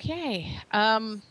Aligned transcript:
Okay. 0.00 0.56
Um, 0.70 1.22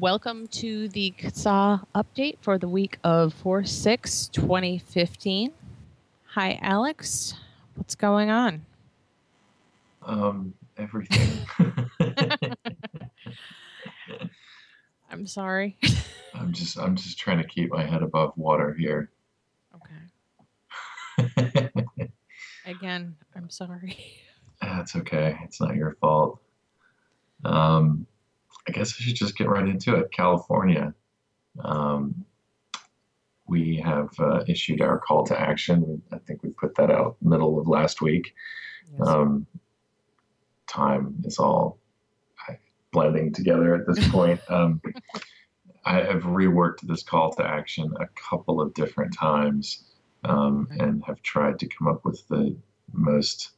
welcome 0.00 0.48
to 0.48 0.88
the 0.88 1.10
CASA 1.10 1.86
update 1.94 2.38
for 2.40 2.58
the 2.58 2.66
week 2.66 2.98
of 3.04 3.32
4 3.34 3.64
6 3.64 4.26
2015. 4.26 5.52
Hi, 6.34 6.58
Alex. 6.60 7.34
What's 7.76 7.94
going 7.94 8.30
on? 8.30 8.66
Um, 10.02 10.54
everything. 10.76 11.46
I'm 15.08 15.24
sorry. 15.24 15.76
I'm 16.34 16.52
just 16.52 16.80
I'm 16.80 16.96
just 16.96 17.20
trying 17.20 17.38
to 17.38 17.46
keep 17.46 17.70
my 17.70 17.84
head 17.84 18.02
above 18.02 18.32
water 18.36 18.74
here. 18.74 19.08
Okay. 21.20 21.70
Again, 22.66 23.14
I'm 23.36 23.48
sorry. 23.50 23.96
That's 24.60 24.96
okay. 24.96 25.38
It's 25.44 25.60
not 25.60 25.76
your 25.76 25.96
fault. 26.00 26.40
Um, 27.44 28.06
I 28.66 28.72
guess 28.72 28.94
I 28.98 29.02
should 29.02 29.14
just 29.14 29.36
get 29.36 29.48
right 29.48 29.66
into 29.66 29.94
it. 29.96 30.10
California. 30.12 30.94
Um, 31.62 32.24
we 33.46 33.82
have 33.84 34.10
uh, 34.18 34.44
issued 34.46 34.82
our 34.82 34.98
call 34.98 35.24
to 35.26 35.40
action. 35.40 36.02
I 36.12 36.18
think 36.18 36.42
we 36.42 36.50
put 36.50 36.74
that 36.76 36.90
out 36.90 37.16
middle 37.22 37.58
of 37.58 37.66
last 37.66 38.02
week. 38.02 38.34
Yes. 38.98 39.08
Um, 39.08 39.46
time 40.66 41.16
is 41.24 41.38
all 41.38 41.78
blending 42.92 43.32
together 43.32 43.74
at 43.74 43.86
this 43.86 44.08
point. 44.08 44.40
Um, 44.50 44.80
I 45.84 46.02
have 46.02 46.22
reworked 46.24 46.80
this 46.82 47.02
call 47.02 47.32
to 47.34 47.46
action 47.46 47.90
a 47.98 48.06
couple 48.08 48.60
of 48.60 48.74
different 48.74 49.14
times 49.14 49.84
um, 50.24 50.68
and 50.78 51.02
have 51.06 51.22
tried 51.22 51.58
to 51.60 51.68
come 51.68 51.88
up 51.88 52.04
with 52.04 52.26
the 52.28 52.56
most, 52.92 53.52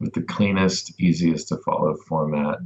with 0.00 0.12
the 0.12 0.22
cleanest, 0.22 0.98
easiest 1.00 1.48
to 1.48 1.56
follow 1.58 1.96
format. 2.08 2.58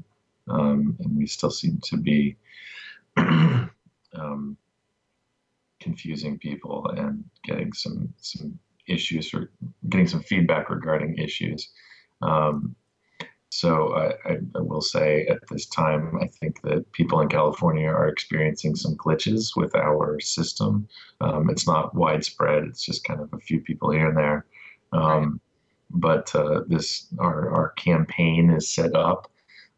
Um, 0.49 0.97
and 1.01 1.17
we 1.17 1.27
still 1.27 1.51
seem 1.51 1.79
to 1.85 1.97
be 1.97 2.37
um, 3.17 4.57
confusing 5.81 6.39
people 6.39 6.89
and 6.97 7.25
getting 7.45 7.73
some 7.73 8.13
some 8.21 8.59
issues 8.87 9.33
or 9.35 9.51
getting 9.89 10.09
some 10.09 10.23
feedback 10.23 10.71
regarding 10.71 11.19
issues. 11.19 11.69
Um, 12.23 12.75
so 13.51 13.95
I, 13.95 14.31
I, 14.31 14.39
I 14.57 14.61
will 14.61 14.83
say 14.83 15.27
at 15.27 15.39
this 15.51 15.67
time, 15.67 16.19
I 16.21 16.27
think 16.27 16.61
that 16.63 16.91
people 16.93 17.21
in 17.21 17.29
California 17.29 17.89
are 17.89 18.09
experiencing 18.09 18.77
some 18.77 18.95
glitches 18.97 19.57
with 19.57 19.75
our 19.75 20.21
system. 20.21 20.87
Um, 21.21 21.49
it's 21.49 21.67
not 21.67 21.95
widespread; 21.95 22.65
it's 22.65 22.85
just 22.85 23.05
kind 23.05 23.21
of 23.21 23.33
a 23.33 23.39
few 23.39 23.61
people 23.61 23.91
here 23.91 24.09
and 24.09 24.17
there. 24.17 24.47
Um, 24.93 25.41
But 25.91 26.35
uh, 26.35 26.63
this 26.67 27.07
our 27.19 27.51
our 27.51 27.71
campaign 27.71 28.51
is 28.51 28.73
set 28.75 28.95
up 28.95 29.31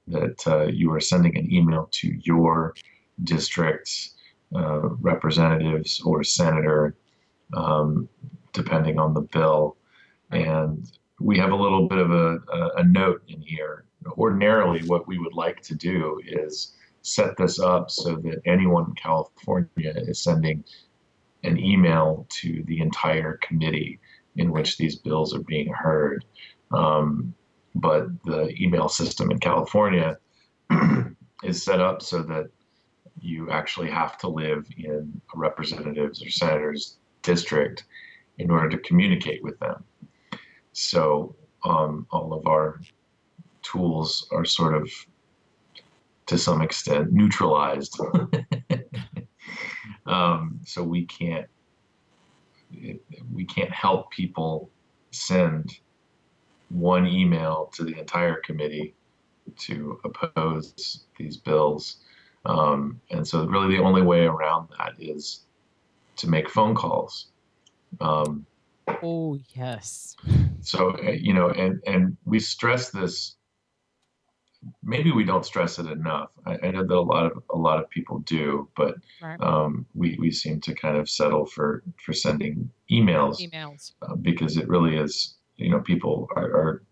that 0.08 0.46
uh, 0.46 0.66
you 0.66 0.92
are 0.92 1.00
sending 1.00 1.36
an 1.36 1.52
email 1.52 1.88
to 1.92 2.08
your 2.22 2.74
district's 3.22 4.16
uh, 4.54 4.80
representatives 4.80 6.00
or 6.00 6.24
senator, 6.24 6.96
um, 7.56 8.08
depending 8.52 8.98
on 8.98 9.14
the 9.14 9.20
bill, 9.20 9.76
and 10.32 10.90
we 11.20 11.38
have 11.38 11.52
a 11.52 11.56
little 11.56 11.86
bit 11.86 11.98
of 11.98 12.10
a, 12.10 12.38
a, 12.52 12.70
a 12.78 12.84
note 12.84 13.22
in 13.28 13.40
here. 13.40 13.84
Ordinarily, 14.18 14.80
what 14.88 15.06
we 15.06 15.18
would 15.18 15.34
like 15.34 15.60
to 15.62 15.74
do 15.74 16.20
is 16.26 16.74
set 17.02 17.36
this 17.36 17.58
up 17.60 17.90
so 17.90 18.16
that 18.16 18.40
anyone 18.46 18.86
in 18.86 18.94
California 18.94 19.94
is 19.96 20.22
sending 20.22 20.64
an 21.44 21.58
email 21.58 22.26
to 22.28 22.62
the 22.66 22.80
entire 22.80 23.38
committee 23.42 23.98
in 24.36 24.50
which 24.50 24.78
these 24.78 24.96
bills 24.96 25.34
are 25.34 25.42
being 25.42 25.72
heard. 25.72 26.24
Um, 26.70 27.34
but 27.74 28.06
the 28.24 28.54
email 28.60 28.88
system 28.88 29.30
in 29.30 29.38
California 29.38 30.18
is 31.44 31.62
set 31.62 31.80
up 31.80 32.02
so 32.02 32.22
that 32.22 32.46
you 33.20 33.50
actually 33.50 33.90
have 33.90 34.16
to 34.18 34.28
live 34.28 34.66
in 34.76 35.20
a 35.34 35.38
representative's 35.38 36.24
or 36.24 36.30
senator's 36.30 36.96
district 37.22 37.84
in 38.38 38.50
order 38.50 38.68
to 38.70 38.78
communicate 38.78 39.42
with 39.42 39.58
them. 39.58 39.84
So 40.72 41.34
um, 41.64 42.06
all 42.10 42.32
of 42.32 42.46
our 42.46 42.80
tools 43.62 44.26
are 44.32 44.44
sort 44.44 44.74
of, 44.74 44.90
to 46.26 46.38
some 46.38 46.62
extent, 46.62 47.12
neutralized. 47.12 48.00
um, 50.06 50.60
so 50.64 50.82
we 50.82 51.04
can't 51.04 51.46
we 53.32 53.44
can't 53.44 53.70
help 53.72 54.10
people 54.10 54.70
send 55.10 55.78
one 56.68 57.06
email 57.06 57.70
to 57.74 57.84
the 57.84 57.98
entire 57.98 58.36
committee 58.36 58.94
to 59.58 60.00
oppose 60.04 61.04
these 61.18 61.36
bills. 61.36 61.96
Um, 62.46 63.00
and 63.10 63.26
so, 63.26 63.44
really, 63.46 63.76
the 63.76 63.82
only 63.82 64.02
way 64.02 64.24
around 64.24 64.68
that 64.78 64.92
is 64.98 65.40
to 66.16 66.28
make 66.28 66.48
phone 66.48 66.74
calls. 66.74 67.26
Um, 68.00 68.46
Oh, 69.02 69.38
yes. 69.54 70.16
so 70.60 70.96
uh, 70.98 71.10
you 71.12 71.32
know 71.32 71.50
and 71.50 71.80
and 71.86 72.16
we 72.24 72.38
stress 72.38 72.90
this 72.90 73.36
maybe 74.82 75.10
we 75.10 75.24
don't 75.24 75.46
stress 75.46 75.78
it 75.78 75.86
enough 75.86 76.30
i, 76.46 76.58
I 76.62 76.70
know 76.70 76.84
that 76.86 76.94
a 76.94 77.00
lot 77.00 77.26
of 77.26 77.42
a 77.50 77.56
lot 77.56 77.78
of 77.78 77.88
people 77.90 78.18
do 78.20 78.68
but 78.76 78.94
Right. 79.22 79.40
um, 79.40 79.86
we 79.94 80.16
we 80.18 80.30
seem 80.30 80.60
to 80.62 80.74
kind 80.74 80.96
of 80.96 81.08
settle 81.08 81.46
for 81.46 81.82
for 82.04 82.12
sending 82.12 82.70
emails 82.90 83.40
Emails. 83.40 83.92
uh, 84.02 84.14
because 84.16 84.56
it 84.56 84.68
really 84.68 84.96
is 84.96 85.34
you 85.56 85.70
know 85.70 85.80
people 85.80 86.28
are, 86.36 86.44
are 86.44 86.82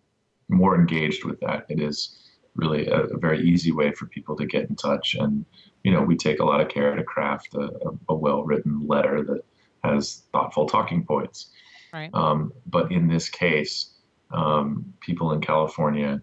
more 0.48 0.74
engaged 0.76 1.24
with 1.24 1.38
that 1.40 1.66
it 1.68 1.80
is 1.80 2.16
really 2.54 2.86
a, 2.88 3.02
a 3.04 3.18
very 3.18 3.40
easy 3.46 3.72
way 3.72 3.92
for 3.92 4.06
people 4.06 4.34
to 4.36 4.46
get 4.46 4.68
in 4.68 4.74
touch 4.76 5.14
and 5.14 5.44
you 5.84 5.92
know 5.92 6.02
we 6.02 6.16
take 6.16 6.40
a 6.40 6.44
lot 6.44 6.60
of 6.60 6.68
care 6.68 6.94
to 6.96 7.04
craft 7.04 7.54
a, 7.54 7.60
a, 7.86 7.90
a 8.10 8.14
well 8.14 8.44
written 8.44 8.86
letter 8.86 9.22
that 9.24 9.42
has 9.84 10.22
thoughtful 10.32 10.66
talking 10.66 11.04
points 11.04 11.50
Right. 11.92 12.10
um, 12.12 12.52
but 12.66 12.92
in 12.92 13.08
this 13.08 13.30
case, 13.30 13.92
um, 14.30 14.92
people 15.00 15.32
in 15.32 15.40
California 15.40 16.20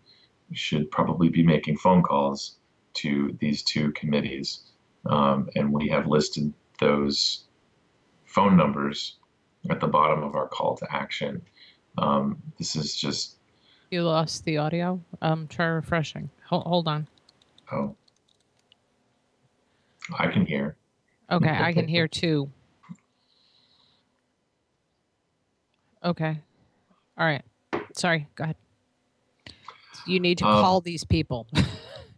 should 0.54 0.90
probably 0.92 1.30
be 1.30 1.44
making 1.44 1.78
phone 1.78 2.02
calls 2.04 2.58
to 2.96 3.36
these 3.40 3.64
two 3.64 3.92
committees. 3.92 4.62
Um, 5.06 5.50
and 5.56 5.72
we 5.72 5.88
have 5.90 6.08
listed 6.08 6.54
those 6.80 7.44
phone 8.26 8.58
numbers 8.58 9.18
at 9.70 9.80
the 9.80 9.88
bottom 9.88 10.24
of 10.24 10.36
our 10.36 10.48
call 10.48 10.76
to 10.78 10.88
action. 10.94 11.42
Um, 11.98 12.42
this 12.58 12.76
is 12.76 12.96
just, 12.96 13.38
You 13.92 14.04
lost 14.04 14.46
the 14.46 14.58
audio. 14.58 15.02
Um, 15.22 15.48
try 15.48 15.66
refreshing. 15.66 16.30
Hold, 16.48 16.64
hold 16.66 16.88
on. 16.88 17.08
oh, 17.72 17.96
I 20.18 20.28
can 20.28 20.46
hear. 20.46 20.76
Okay, 21.32 21.50
I 21.50 21.74
can 21.74 21.88
hear 21.88 22.08
too. 22.22 22.52
Okay. 26.04 26.40
All 27.18 27.26
right. 27.26 27.42
Sorry. 27.94 28.28
Go 28.36 28.44
ahead. 28.44 28.56
You 30.08 30.20
need 30.20 30.38
to 30.40 30.46
Um, 30.46 30.62
call 30.62 30.82
these 30.82 31.04
people. 31.04 31.48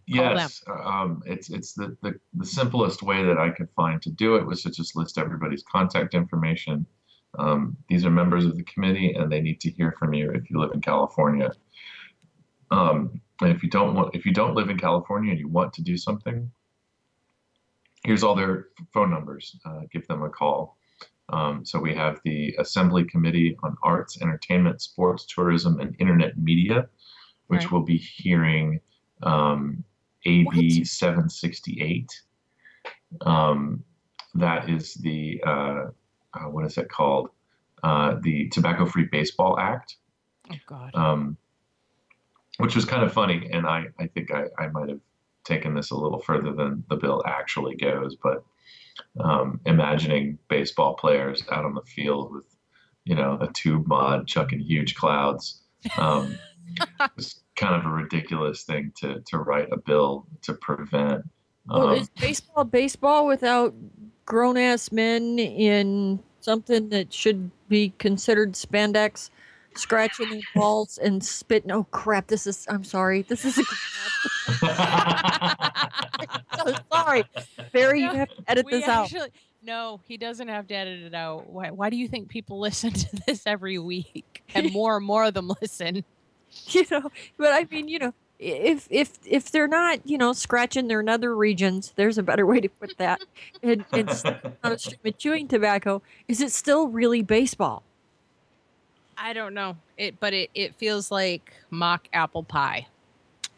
Yes, 0.10 0.64
um, 0.68 1.22
it's 1.26 1.50
it's 1.50 1.74
the, 1.74 1.98
the 2.02 2.18
the 2.34 2.46
simplest 2.46 3.04
way 3.04 3.26
that 3.26 3.38
I 3.38 3.50
could 3.50 3.68
find 3.76 4.02
to 4.04 4.10
do 4.10 4.38
it 4.38 4.46
was 4.46 4.64
to 4.64 4.72
just 4.72 4.96
list 4.96 5.18
everybody's 5.18 5.64
contact 5.70 6.14
information. 6.14 6.86
Um, 7.38 7.76
these 7.90 8.06
are 8.06 8.10
members 8.10 8.46
of 8.46 8.56
the 8.56 8.64
committee, 8.64 9.12
and 9.16 9.30
they 9.30 9.42
need 9.42 9.60
to 9.62 9.70
hear 9.70 9.94
from 10.00 10.14
you 10.14 10.32
if 10.32 10.50
you 10.50 10.62
live 10.62 10.72
in 10.74 10.80
California. 10.80 11.52
Um, 12.72 13.20
and 13.42 13.52
if 13.52 13.62
you 13.62 13.70
don't 13.70 13.96
want, 13.96 14.16
if 14.16 14.26
you 14.26 14.32
don't 14.34 14.56
live 14.56 14.70
in 14.70 14.78
California 14.78 15.32
and 15.32 15.40
you 15.42 15.50
want 15.50 15.74
to 15.74 15.82
do 15.82 15.98
something, 15.98 16.50
here's 18.06 18.24
all 18.24 18.34
their 18.34 18.68
phone 18.94 19.12
numbers. 19.12 19.58
Uh, 19.66 19.82
give 19.92 20.08
them 20.08 20.24
a 20.24 20.30
call. 20.30 20.78
Um, 21.30 21.66
so 21.66 21.80
we 21.80 21.94
have 21.94 22.22
the 22.24 22.56
Assembly 22.60 23.04
Committee 23.04 23.58
on 23.62 23.76
Arts, 23.84 24.22
Entertainment, 24.22 24.82
Sports, 24.82 25.26
Tourism, 25.26 25.82
and 25.82 25.94
Internet 26.00 26.38
Media, 26.38 26.88
which 27.48 27.64
Right. 27.64 27.72
will 27.72 27.82
be 27.84 27.98
hearing 27.98 28.80
um, 29.24 29.84
AB 30.26 30.46
What? 30.80 30.88
768. 30.88 32.22
Um, 33.22 33.84
that 34.36 34.70
is 34.70 34.94
the, 34.96 35.42
uh, 35.46 35.86
uh, 36.34 36.50
what 36.50 36.66
is 36.66 36.78
it 36.78 36.90
called? 36.90 37.30
Uh, 37.84 38.16
the 38.22 38.50
Tobacco 38.50 38.86
Free 38.86 39.06
Baseball 39.12 39.58
Act, 39.60 39.98
oh 40.52 40.56
God. 40.68 40.92
um, 40.96 41.38
which 42.58 42.76
was 42.76 42.86
kind 42.86 43.04
of 43.04 43.14
funny. 43.14 43.50
And 43.52 43.66
I, 43.66 43.86
I 44.00 44.08
think 44.08 44.32
I, 44.32 44.46
I 44.60 44.68
might 44.68 44.90
have 44.90 45.00
taken 45.46 45.74
this 45.74 45.92
a 45.92 45.96
little 45.96 46.20
further 46.20 46.54
than 46.54 46.84
the 46.90 46.98
bill 46.98 47.24
actually 47.26 47.76
goes. 47.76 48.16
But 48.22 48.44
um, 49.20 49.62
imagining 49.66 50.38
baseball 50.50 50.96
players 50.96 51.44
out 51.52 51.66
on 51.66 51.76
the 51.76 51.82
field 51.84 52.34
with, 52.34 52.46
you 53.06 53.16
know, 53.16 53.38
a 53.40 53.48
tube 53.54 53.88
mod 53.88 54.28
chucking 54.28 54.60
huge 54.60 54.96
clouds. 54.96 55.62
Um, 55.98 56.38
it's 57.18 57.44
kind 57.56 57.76
of 57.76 57.86
a 57.86 57.90
ridiculous 57.94 58.64
thing 58.64 58.92
to, 58.98 59.22
to 59.28 59.38
write 59.40 59.70
a 59.72 59.78
bill 59.78 60.26
to 60.44 60.54
prevent. 60.54 61.24
Well, 61.68 61.90
Um, 61.90 61.96
is 61.98 62.10
baseball 62.10 62.64
baseball 62.64 63.28
without 63.28 63.74
grown 64.26 64.58
ass 64.58 64.92
men 64.92 65.38
in 65.40 66.20
something 66.40 66.90
that 66.90 67.14
should 67.14 67.52
be 67.68 67.94
considered 67.98 68.54
spandex, 68.54 69.30
scratching 69.76 70.30
their 70.30 70.42
balls 70.56 70.98
and 70.98 71.24
spitting? 71.24 71.72
Oh 71.72 71.84
crap! 71.86 72.28
This 72.28 72.48
is. 72.48 72.66
I'm 72.70 72.84
sorry. 72.86 73.24
This 73.24 73.44
is 73.46 73.58
a. 73.58 73.64
so 76.58 76.74
sorry, 76.94 77.24
Barry. 77.74 78.02
You 78.02 78.12
have 78.12 78.30
to 78.30 78.44
edit 78.48 78.66
We 78.66 78.72
this 78.72 78.88
out. 78.88 79.12
no, 79.64 80.00
he 80.08 80.16
doesn't 80.18 80.48
have 80.48 80.68
to 80.68 80.74
edit 80.76 81.02
it 81.04 81.14
out. 81.14 81.50
Why, 81.50 81.72
why 81.72 81.90
do 81.90 81.98
you 81.98 82.08
think 82.08 82.30
people 82.30 82.60
listen 82.62 82.92
to 82.92 83.16
this 83.28 83.46
every 83.46 83.78
week? 83.78 84.44
And 84.56 84.72
more 84.74 84.98
and 84.98 85.06
more 85.06 85.26
of 85.26 85.34
them 85.34 85.52
listen. 85.62 86.04
you 86.68 86.86
know 86.92 87.12
but 87.38 87.54
i 87.54 87.66
mean 87.70 87.88
you 87.88 88.00
know 88.00 88.14
if 88.40 88.88
if 88.92 89.18
if 89.26 89.52
they're 89.52 89.68
not 89.68 90.00
you 90.06 90.18
know 90.18 90.32
scratching 90.32 90.88
their 90.88 91.02
nether 91.02 91.36
regions 91.36 91.94
there's 91.96 92.18
a 92.18 92.24
better 92.24 92.46
way 92.46 92.60
to 92.60 92.70
put 92.70 92.96
that 92.98 93.20
and, 93.64 93.84
and 93.92 94.10
on 94.64 94.72
a 94.74 94.78
stream 94.78 95.00
of 95.06 95.18
chewing 95.18 95.48
tobacco 95.48 96.02
is 96.28 96.42
it 96.42 96.52
still 96.52 96.88
really 96.88 97.22
baseball 97.22 97.84
I 99.20 99.34
don't 99.34 99.56
know 99.56 99.78
it, 99.98 100.20
but 100.20 100.34
it, 100.34 100.52
it 100.54 100.76
feels 100.76 101.10
like 101.10 101.52
mock 101.72 102.08
apple 102.14 102.44
pie. 102.44 102.86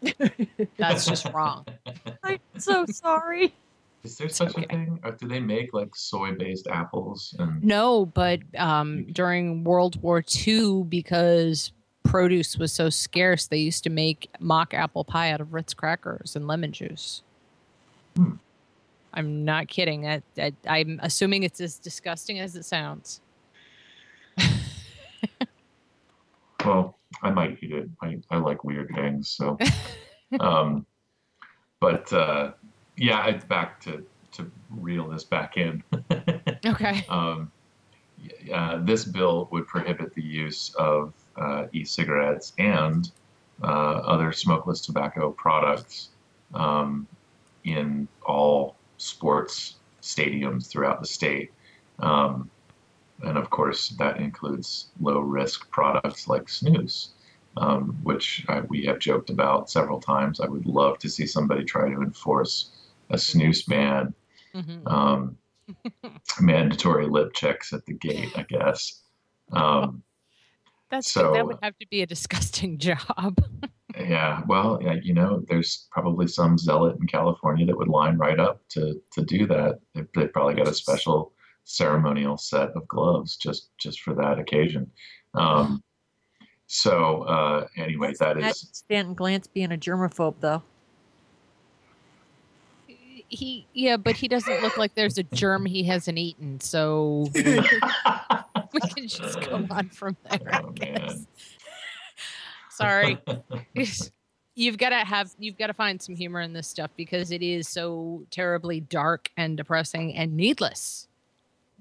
That's 0.78 1.06
just 1.06 1.26
wrong. 1.34 1.66
i'm 2.24 2.40
so 2.58 2.86
sorry 2.86 3.54
Is 4.04 4.18
there 4.18 4.30
such 4.30 4.56
okay. 4.56 4.64
a 4.64 4.68
thing? 4.68 5.00
Or 5.04 5.12
do 5.12 5.28
they 5.28 5.42
make 5.42 5.74
like 5.74 5.94
soy-based 5.94 6.68
apples? 6.68 7.36
And 7.38 7.62
No, 7.62 8.06
but 8.06 8.40
um, 8.58 9.06
during 9.12 9.66
World 9.66 10.02
War 10.02 10.24
II, 10.48 10.84
because 10.84 11.74
produce 12.10 12.58
was 12.58 12.72
so 12.72 12.90
scarce, 12.90 13.46
they 13.48 13.58
used 13.58 13.84
to 13.84 13.90
make 13.90 14.30
mock 14.40 14.74
apple 14.74 15.04
pie 15.04 15.32
out 15.32 15.42
of 15.42 15.54
Ritz 15.54 15.76
crackers 15.76 16.36
and 16.36 16.48
lemon 16.48 16.72
juice. 16.72 17.22
Hmm. 18.16 18.34
I'm 19.14 19.46
not 19.46 19.68
kidding. 19.68 20.08
I, 20.08 20.22
I'm 20.68 21.00
assuming 21.04 21.44
it's 21.44 21.62
as 21.62 21.78
disgusting 21.78 22.40
as 22.40 22.56
it 22.56 22.66
sounds. 22.66 23.22
well, 26.66 26.98
I 27.22 27.30
might 27.32 27.58
eat 27.62 27.72
it. 27.72 27.90
I, 28.02 28.18
I 28.30 28.38
like 28.38 28.64
weird 28.64 28.90
things, 28.96 29.30
so. 29.30 29.58
um, 30.40 30.86
but 31.80 32.12
uh, 32.12 32.54
yeah, 32.98 33.28
it's 33.28 33.46
back 33.46 33.80
to 33.82 34.04
to 34.32 34.52
reel 34.70 35.10
this 35.10 35.24
back 35.24 35.58
in. 35.58 35.84
Okay. 36.66 37.06
um, 37.08 37.50
uh, 38.54 38.80
this 38.84 39.06
bill 39.06 39.48
would 39.50 39.66
prohibit 39.66 40.14
the 40.14 40.22
use 40.22 40.76
of 40.78 41.14
uh, 41.36 41.66
e-cigarettes 41.74 42.54
and 42.58 43.12
uh, 43.64 43.66
other 43.68 44.32
smokeless 44.32 44.82
tobacco 44.82 45.32
products 45.32 46.10
um, 46.54 47.08
in 47.64 48.08
all 48.26 48.76
sports 48.98 49.76
stadiums 50.02 50.68
throughout 50.70 51.02
the 51.02 51.08
state. 51.08 51.52
Um, 52.00 52.50
and 53.24 53.38
of 53.38 53.50
course, 53.50 53.90
that 54.00 54.20
includes 54.20 54.92
low 55.02 55.20
risk 55.20 55.70
products 55.72 56.28
like 56.28 56.46
snus, 56.46 57.10
um, 57.58 57.98
which 58.04 58.46
I, 58.48 58.62
we 58.62 58.86
have 58.86 59.00
joked 59.00 59.30
about 59.30 59.70
several 59.70 60.00
times. 60.00 60.40
I 60.40 60.48
would 60.48 60.66
love 60.66 61.00
to 61.00 61.10
see 61.10 61.26
somebody 61.26 61.64
try 61.66 61.90
to 61.90 62.02
enforce 62.02 62.72
a 63.10 63.16
snus 63.16 63.68
ban 63.68 64.14
Mhm. 64.56 64.88
um, 64.90 65.38
mandatory 66.42 67.08
lip 67.08 67.34
checks 67.34 67.74
at 67.74 67.86
the 67.86 67.94
gate, 67.94 68.32
I 68.36 68.44
guess. 68.44 69.02
Um, 69.52 70.04
That's 70.90 71.12
so- 71.12 71.34
that 71.34 71.46
would 71.46 71.58
have 71.62 71.78
to 71.80 71.88
be 71.88 72.02
a 72.02 72.06
disgusting 72.06 72.78
job. 72.88 73.38
yeah, 73.96 74.42
well, 74.48 74.80
yeah, 74.82 74.96
you 75.02 75.14
know, 75.14 75.44
there's 75.48 75.88
probably 75.92 76.28
some 76.28 76.58
zealot 76.58 76.98
in 77.00 77.08
California 77.08 77.66
that 77.66 77.78
would 77.78 77.88
line 77.88 78.18
right 78.18 78.40
up 78.40 78.62
to 78.70 79.02
to 79.14 79.24
do 79.24 79.48
that. 79.48 79.80
They, 79.94 80.04
they 80.16 80.28
probably 80.28 80.56
got 80.56 80.68
a 80.68 80.74
special 80.74 81.34
ceremonial 81.66 82.38
set 82.38 82.70
of 82.70 82.88
gloves 82.88 83.38
just 83.38 83.70
just 83.78 84.02
for 84.02 84.14
that 84.16 84.40
occasion. 84.40 84.90
Um, 85.34 85.84
so 86.68 87.24
uh, 87.24 87.68
anyway, 87.78 88.14
that 88.20 88.38
Imagine 88.38 88.54
Stanton 88.74 89.16
Glantz 89.16 89.48
being 89.54 89.72
a 89.72 89.78
germaphobe 89.78 90.36
though 90.40 90.64
he 93.30 93.68
yeah, 93.74 93.98
but 93.98 94.16
he 94.16 94.28
doesn't 94.28 94.62
look 94.62 94.78
like 94.78 94.96
there's 94.96 95.18
a 95.18 95.24
germ 95.24 95.66
he 95.66 95.84
hasn't 95.84 96.18
eaten, 96.18 96.60
so 96.60 97.28
we 98.74 98.80
can 98.82 99.08
just 99.08 99.40
go 99.42 99.66
on 99.72 99.90
from 99.90 100.16
there. 100.30 100.40
I 100.54 100.62
Oh, 100.64 100.70
guess. 100.72 101.26
Sorry. 102.70 103.18
you've 104.56 104.78
got 104.78 104.90
to 104.90 104.98
have 104.98 105.32
you've 105.38 105.58
got 105.58 105.68
to 105.68 105.74
find 105.74 106.02
some 106.02 106.16
humor 106.16 106.42
in 106.42 106.54
this 106.54 106.68
stuff 106.68 106.92
because 106.96 107.32
it 107.32 107.42
is 107.42 107.68
so 107.68 108.24
terribly 108.32 108.80
dark 108.80 109.30
and 109.38 109.58
depressing 109.58 110.16
and 110.16 110.36
needless. 110.36 111.08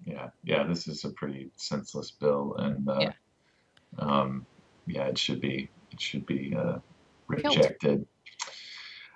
yeah, 0.04 0.30
yeah, 0.44 0.64
this 0.64 0.88
is 0.88 1.04
a 1.04 1.10
pretty 1.10 1.50
senseless 1.56 2.10
bill, 2.10 2.54
and 2.58 2.88
uh, 2.88 2.98
Yeah. 3.00 3.12
um, 3.98 4.46
yeah, 4.86 5.04
it 5.06 5.18
should 5.18 5.40
be 5.40 5.68
it 5.92 6.00
should 6.00 6.26
be 6.26 6.54
uh, 6.56 6.78
rejected. 7.28 8.06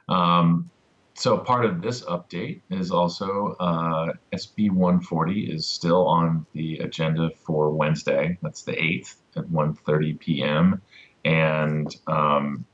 Um, 0.09 0.71
so 1.15 1.39
part 1.39 1.65
of 1.65 1.83
this 1.83 2.03
update 2.05 2.61
is 2.71 2.91
also 2.91 3.55
uh, 3.61 4.13
SB 4.33 4.71
140 4.71 5.53
is 5.53 5.67
still 5.67 6.07
on 6.07 6.47
the 6.55 6.79
agenda 6.79 7.31
for 7.45 7.71
Wednesday. 7.71 8.39
That's 8.43 8.63
the 8.63 8.73
8th 8.73 9.17
at 9.37 9.45
1:30 9.45 10.19
p.m. 10.19 10.83
And 11.25 11.95
um, 12.07 12.65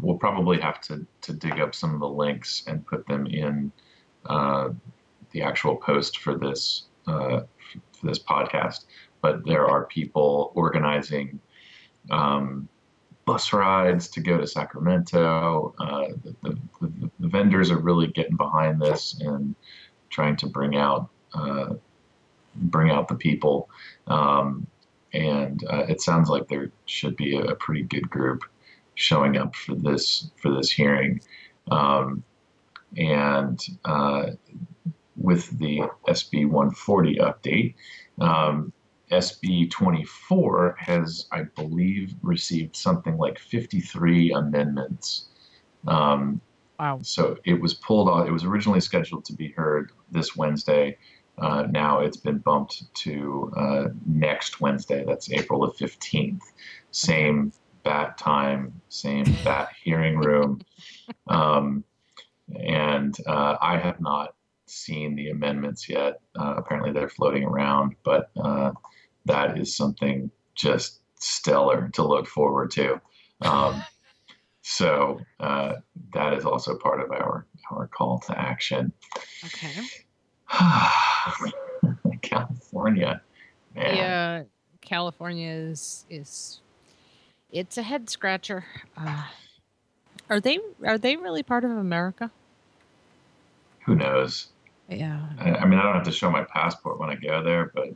we'll 0.00 0.16
probably 0.16 0.60
have 0.60 0.80
to 0.82 1.06
to 1.22 1.32
dig 1.32 1.60
up 1.60 1.74
some 1.74 1.94
of 1.94 2.00
the 2.00 2.08
links 2.08 2.62
and 2.66 2.86
put 2.86 3.06
them 3.06 3.26
in 3.26 3.72
uh, 4.26 4.70
the 5.32 5.42
actual 5.42 5.76
post 5.76 6.18
for 6.18 6.36
this 6.36 6.84
uh, 7.06 7.40
for 7.92 8.06
this 8.06 8.18
podcast. 8.18 8.84
But 9.20 9.44
there 9.44 9.66
are 9.66 9.86
people 9.86 10.52
organizing 10.54 11.40
um, 12.10 12.68
bus 13.28 13.52
rides 13.52 14.08
to 14.08 14.20
go 14.20 14.38
to 14.38 14.46
Sacramento. 14.46 15.74
Uh, 15.78 16.06
the, 16.24 16.58
the, 16.80 17.10
the, 17.20 17.28
vendors 17.28 17.70
are 17.70 17.78
really 17.78 18.06
getting 18.06 18.38
behind 18.38 18.80
this 18.80 19.20
and 19.20 19.54
trying 20.08 20.34
to 20.34 20.46
bring 20.46 20.76
out 20.76 21.10
uh, 21.34 21.74
bring 22.54 22.90
out 22.90 23.06
the 23.06 23.14
people. 23.14 23.68
Um, 24.06 24.66
and 25.12 25.62
uh, 25.70 25.84
it 25.90 26.00
sounds 26.00 26.30
like 26.30 26.48
there 26.48 26.70
should 26.86 27.16
be 27.16 27.36
a, 27.36 27.42
a 27.42 27.54
pretty 27.54 27.82
good 27.82 28.08
group 28.08 28.44
showing 28.94 29.36
up 29.36 29.54
for 29.54 29.74
this 29.74 30.30
for 30.40 30.50
this 30.50 30.70
hearing. 30.70 31.20
Um, 31.70 32.24
and 32.96 33.62
uh, 33.84 34.30
with 35.18 35.50
the 35.58 35.82
SB 36.08 36.46
140 36.46 37.16
update. 37.16 37.74
Um, 38.18 38.72
SB 39.10 39.70
24 39.70 40.76
has, 40.78 41.26
I 41.32 41.42
believe, 41.42 42.14
received 42.22 42.76
something 42.76 43.16
like 43.16 43.38
53 43.38 44.32
amendments. 44.32 45.28
Um, 45.86 46.40
Wow. 46.78 47.00
so 47.02 47.36
it 47.44 47.60
was 47.60 47.74
pulled 47.74 48.08
off. 48.08 48.28
It 48.28 48.30
was 48.32 48.44
originally 48.44 48.80
scheduled 48.80 49.24
to 49.24 49.32
be 49.32 49.48
heard 49.50 49.90
this 50.12 50.36
Wednesday. 50.36 50.96
Uh, 51.36 51.64
now 51.70 52.00
it's 52.00 52.16
been 52.16 52.38
bumped 52.38 52.84
to 52.94 53.52
uh, 53.56 53.84
next 54.06 54.60
Wednesday. 54.60 55.04
That's 55.04 55.30
April 55.32 55.60
the 55.60 55.72
15th. 55.72 56.40
Same 56.92 57.52
bat 57.82 58.16
time, 58.16 58.80
same 58.90 59.24
bat 59.44 59.70
hearing 59.82 60.18
room. 60.18 60.60
Um, 61.26 61.82
and 62.56 63.16
uh, 63.26 63.56
I 63.60 63.76
have 63.78 64.00
not 64.00 64.34
seen 64.66 65.14
the 65.16 65.30
amendments 65.30 65.88
yet. 65.88 66.20
Uh, 66.38 66.54
apparently, 66.58 66.92
they're 66.92 67.08
floating 67.08 67.44
around, 67.44 67.96
but 68.04 68.30
uh, 68.40 68.70
that 69.28 69.58
is 69.58 69.76
something 69.76 70.30
just 70.54 71.00
stellar 71.20 71.88
to 71.94 72.02
look 72.02 72.26
forward 72.26 72.70
to. 72.72 73.00
Um, 73.42 73.82
so 74.62 75.20
uh, 75.40 75.74
that 76.12 76.34
is 76.34 76.44
also 76.44 76.76
part 76.76 77.00
of 77.00 77.10
our 77.10 77.46
our 77.70 77.86
call 77.86 78.18
to 78.26 78.38
action. 78.38 78.92
Okay. 79.44 79.84
California, 82.22 83.22
man. 83.74 83.96
Yeah, 83.96 84.42
California 84.80 85.50
is 85.50 86.04
is 86.10 86.60
it's 87.50 87.78
a 87.78 87.82
head 87.82 88.10
scratcher. 88.10 88.64
Uh, 88.96 89.24
are 90.30 90.40
they 90.40 90.58
are 90.84 90.98
they 90.98 91.16
really 91.16 91.42
part 91.42 91.64
of 91.64 91.70
America? 91.70 92.30
Who 93.86 93.94
knows? 93.94 94.48
Yeah. 94.88 95.20
I, 95.38 95.52
I 95.52 95.66
mean, 95.66 95.78
I 95.78 95.82
don't 95.82 95.94
have 95.94 96.04
to 96.04 96.12
show 96.12 96.30
my 96.30 96.44
passport 96.44 96.98
when 96.98 97.10
I 97.10 97.14
go 97.14 97.42
there, 97.42 97.70
but 97.74 97.88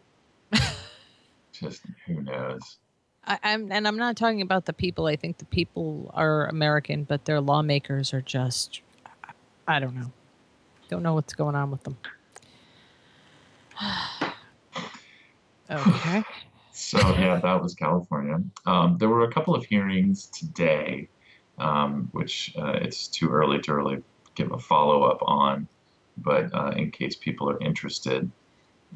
just 1.63 1.83
who 2.07 2.23
knows? 2.23 2.79
I, 3.25 3.39
I'm 3.43 3.71
and 3.71 3.87
I'm 3.87 3.97
not 3.97 4.17
talking 4.17 4.43
about 4.43 4.67
the 4.67 4.73
people. 4.73 5.07
I 5.07 5.17
think 5.17 5.39
the 5.39 5.45
people 5.47 6.11
are 6.15 6.47
American, 6.47 7.05
but 7.05 7.25
their 7.25 7.41
lawmakers 7.41 8.13
are 8.13 8.21
just 8.21 8.81
I 9.67 9.79
don't 9.79 9.95
know. 9.95 10.11
Don't 10.89 11.03
know 11.03 11.15
what's 11.15 11.35
going 11.35 11.55
on 11.55 11.71
with 11.71 11.85
them. 11.85 11.97
okay. 15.71 16.25
So 16.73 16.99
yeah, 16.99 17.39
that 17.39 17.63
was 17.63 17.75
California. 17.75 18.41
Um, 18.67 18.99
there 18.99 19.09
were 19.09 19.23
a 19.23 19.33
couple 19.33 19.55
of 19.55 19.65
hearings 19.65 20.27
today, 20.27 21.09
um, 21.59 22.09
which 22.13 22.55
uh, 22.59 22.73
it's 22.81 23.07
too 23.07 23.29
early 23.31 23.61
to 23.61 23.75
really 23.75 24.03
give 24.35 24.53
a 24.53 24.59
follow 24.59 25.05
up 25.05 25.19
on, 25.23 25.69
but 26.19 26.53
uh, 26.55 26.73
in 26.77 26.91
case 26.91 27.15
people 27.15 27.49
are 27.49 27.61
interested, 27.61 28.31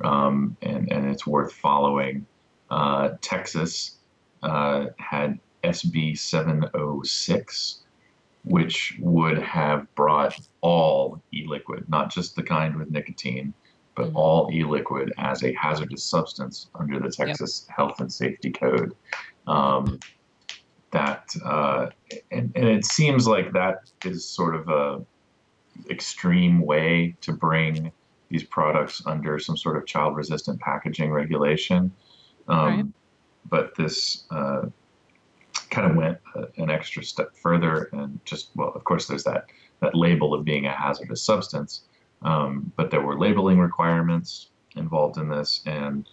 um, 0.03 0.57
and 0.63 0.91
and 0.91 1.07
it's 1.07 1.27
worth 1.27 1.53
following. 1.53 2.27
Uh, 2.71 3.11
Texas 3.21 3.97
uh, 4.43 4.87
had 4.99 5.39
SB 5.65 6.17
706, 6.19 7.83
which 8.45 8.97
would 9.01 9.39
have 9.39 9.93
brought 9.95 10.37
all 10.61 11.23
e-liquid, 11.33 11.89
not 11.89 12.11
just 12.13 12.37
the 12.37 12.43
kind 12.43 12.77
with 12.77 12.91
nicotine, 12.91 13.53
but 13.95 14.11
Mhm. 14.11 14.15
all 14.15 14.51
e-liquid 14.53 15.13
as 15.19 15.43
a 15.43 15.53
hazardous 15.55 16.05
substance 16.05 16.69
under 16.75 17.01
the 17.01 17.11
Texas 17.11 17.67
Health 17.75 18.01
and 18.01 18.13
Safety 18.13 18.51
Code. 18.51 18.95
Um, 19.47 19.99
that 20.93 21.35
uh, 21.45 21.89
and, 22.31 22.53
and 22.55 22.65
it 22.69 22.85
seems 22.85 23.27
like 23.27 23.53
that 23.53 23.91
is 24.05 24.29
sort 24.29 24.55
of 24.55 24.69
a 24.69 25.05
extreme 25.91 26.61
way 26.61 27.15
to 27.21 27.33
bring 27.33 27.93
these 28.29 28.45
products 28.45 29.03
under 29.07 29.39
some 29.39 29.57
sort 29.57 29.77
of 29.77 29.87
child 29.87 30.17
resistant 30.17 30.61
packaging 30.61 31.11
regulation. 31.13 31.93
Um, 32.49 32.67
Right. 32.67 32.85
But 33.49 33.77
this 33.77 34.25
uh, 34.31 34.63
kind 35.71 35.91
of 35.91 35.97
went 35.97 36.19
uh, 36.35 36.47
an 36.57 36.71
extra 36.71 37.05
step 37.05 37.37
further 37.37 37.89
and 37.93 38.19
just, 38.25 38.51
well, 38.57 38.73
of 38.75 38.83
course, 38.83 39.07
there's 39.07 39.25
that, 39.25 39.47
that 39.81 39.95
label 39.95 40.35
of 40.35 40.45
being 40.45 40.67
a 40.67 40.73
hazardous 40.73 41.23
substance, 41.23 41.83
um, 42.23 42.73
but 42.77 42.91
there 42.91 43.03
were 43.03 43.19
labeling 43.19 43.59
requirements 43.59 44.51
involved 44.75 45.17
in 45.17 45.29
this 45.29 45.63
and 45.67 46.09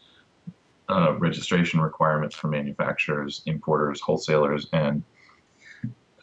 uh, 0.89 1.15
registration 1.17 1.79
requirements 1.79 2.35
for 2.35 2.49
manufacturers, 2.49 3.41
importers, 3.45 3.99
wholesalers, 4.01 4.67
and 4.73 5.03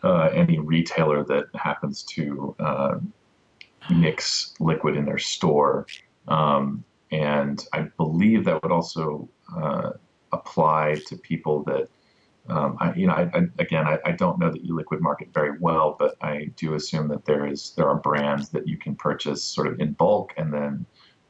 uh, 0.02 0.28
any 0.32 0.58
retailer 0.58 1.24
that 1.24 1.46
happens 1.54 2.02
to 2.02 2.54
uh, 2.60 2.98
mix 3.90 4.54
liquid 4.60 4.96
in 4.96 5.04
their 5.04 5.18
store. 5.18 5.86
Um, 6.28 6.84
and 7.10 7.66
I 7.72 7.82
believe 7.96 8.44
that 8.44 8.62
would 8.62 8.70
also 8.70 9.28
uh, 9.56 9.90
apply 10.32 10.96
to 11.06 11.16
people 11.16 11.62
that, 11.64 11.88
um, 12.48 12.76
I, 12.80 12.94
you 12.94 13.06
know, 13.06 13.14
I, 13.14 13.22
I, 13.34 13.42
again, 13.58 13.86
I, 13.86 13.98
I 14.04 14.12
don't 14.12 14.38
know 14.38 14.50
the 14.50 14.60
e-liquid 14.66 15.00
market 15.00 15.28
very 15.32 15.58
well, 15.60 15.96
but 15.98 16.16
I 16.22 16.50
do 16.56 16.74
assume 16.74 17.08
that 17.08 17.24
there 17.24 17.46
is 17.46 17.74
there 17.76 17.88
are 17.88 17.96
brands 17.96 18.50
that 18.50 18.66
you 18.66 18.78
can 18.78 18.96
purchase 18.96 19.44
sort 19.44 19.66
of 19.66 19.80
in 19.80 19.92
bulk 19.92 20.32
and 20.36 20.52
then 20.52 20.86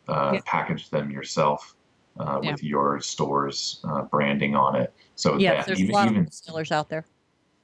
uh, 0.09 0.33
Yeah. 0.35 0.41
package 0.45 0.91
them 0.91 1.11
yourself 1.11 1.75
uh, 2.19 2.41
Yeah. 2.43 2.53
with 2.53 2.63
your 2.63 3.01
store's 3.01 3.81
uh, 3.85 4.03
branding 4.03 4.55
on 4.55 4.77
it. 4.77 4.95
So 5.15 5.39
yeah, 5.39 5.55
that, 5.55 5.67
there's 5.67 5.81
even, 5.81 5.95
a 5.95 5.97
lot 5.97 6.09
even 6.09 6.21
of 6.23 6.27
distillers 6.27 6.73
out 6.73 6.89
there. 6.89 7.07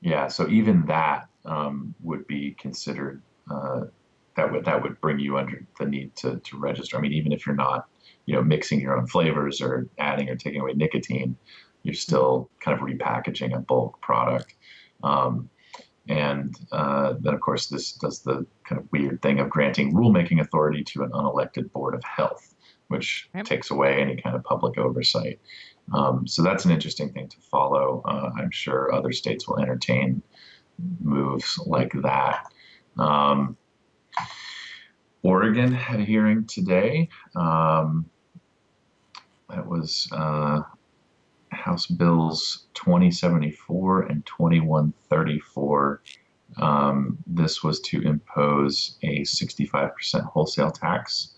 yeah, 0.01 0.29
so 0.29 0.49
even 0.49 0.85
that 0.87 1.29
um, 1.45 1.95
would 2.01 2.27
be 2.27 2.53
considered. 2.59 3.23
Uh, 3.51 3.83
that 4.37 4.53
would 4.53 4.65
that 4.65 4.83
would 4.83 5.01
bring 5.01 5.19
you 5.19 5.39
under 5.39 5.67
the 5.79 5.87
need 5.87 6.15
to, 6.17 6.39
to 6.41 6.59
register. 6.59 6.99
I 6.99 7.01
mean, 7.01 7.13
even 7.13 7.33
if 7.33 7.47
you're 7.47 7.57
not, 7.57 7.89
you 8.27 8.35
know, 8.35 8.43
mixing 8.43 8.81
your 8.81 8.97
own 8.97 9.07
flavors 9.07 9.61
or 9.61 9.89
adding 9.99 10.29
or 10.29 10.37
taking 10.37 10.61
away 10.61 10.73
nicotine, 10.75 11.37
you're 11.83 11.95
still 11.95 12.51
kind 12.61 12.79
of 12.79 12.85
repackaging 12.87 13.55
a 13.57 13.61
bulk 13.61 14.01
product. 14.03 14.55
Um, 15.03 15.49
and 16.09 16.55
uh, 16.73 17.15
then, 17.21 17.35
of 17.35 17.41
course, 17.41 17.67
this 17.67 17.93
does 17.93 18.21
the 18.23 18.47
kind 18.65 18.81
of 18.81 18.91
weird 18.93 19.23
thing 19.23 19.41
of 19.41 19.51
granting 19.51 19.93
rulemaking 19.95 20.41
authority 20.41 20.85
to 20.85 21.03
an 21.03 21.11
unelected 21.11 21.73
board 21.73 21.95
of 21.95 22.05
health, 22.05 22.55
which 22.89 23.29
Yep. 23.35 23.47
takes 23.47 23.71
away 23.71 24.01
any 24.01 24.17
kind 24.17 24.37
of 24.37 24.45
public 24.45 24.79
oversight. 24.79 25.41
Um, 25.93 26.27
so 26.27 26.43
that's 26.43 26.65
an 26.65 26.73
interesting 26.73 27.13
thing 27.13 27.29
to 27.29 27.37
follow. 27.41 28.03
Uh, 28.05 28.31
I'm 28.37 28.51
sure 28.51 28.93
other 28.93 29.13
states 29.13 29.49
will 29.49 29.59
entertain 29.59 30.23
moves 31.01 31.59
like 31.67 31.93
that. 32.03 32.47
Um, 32.99 33.57
Oregon 35.23 35.73
had 35.73 36.01
a 36.01 36.05
hearing 36.05 36.47
today. 36.47 37.09
Um, 37.35 38.07
that 39.49 39.67
was 39.67 40.09
uh, 40.13 40.61
House 41.51 41.87
Bills 41.87 42.67
2074 42.75 44.03
and 44.03 44.25
2134. 44.27 46.03
Um, 46.59 47.19
this 47.27 47.63
was 47.63 47.81
to 47.81 48.01
impose 48.03 48.99
a 49.03 49.21
65% 49.23 50.25
wholesale 50.25 50.71
tax 50.71 51.35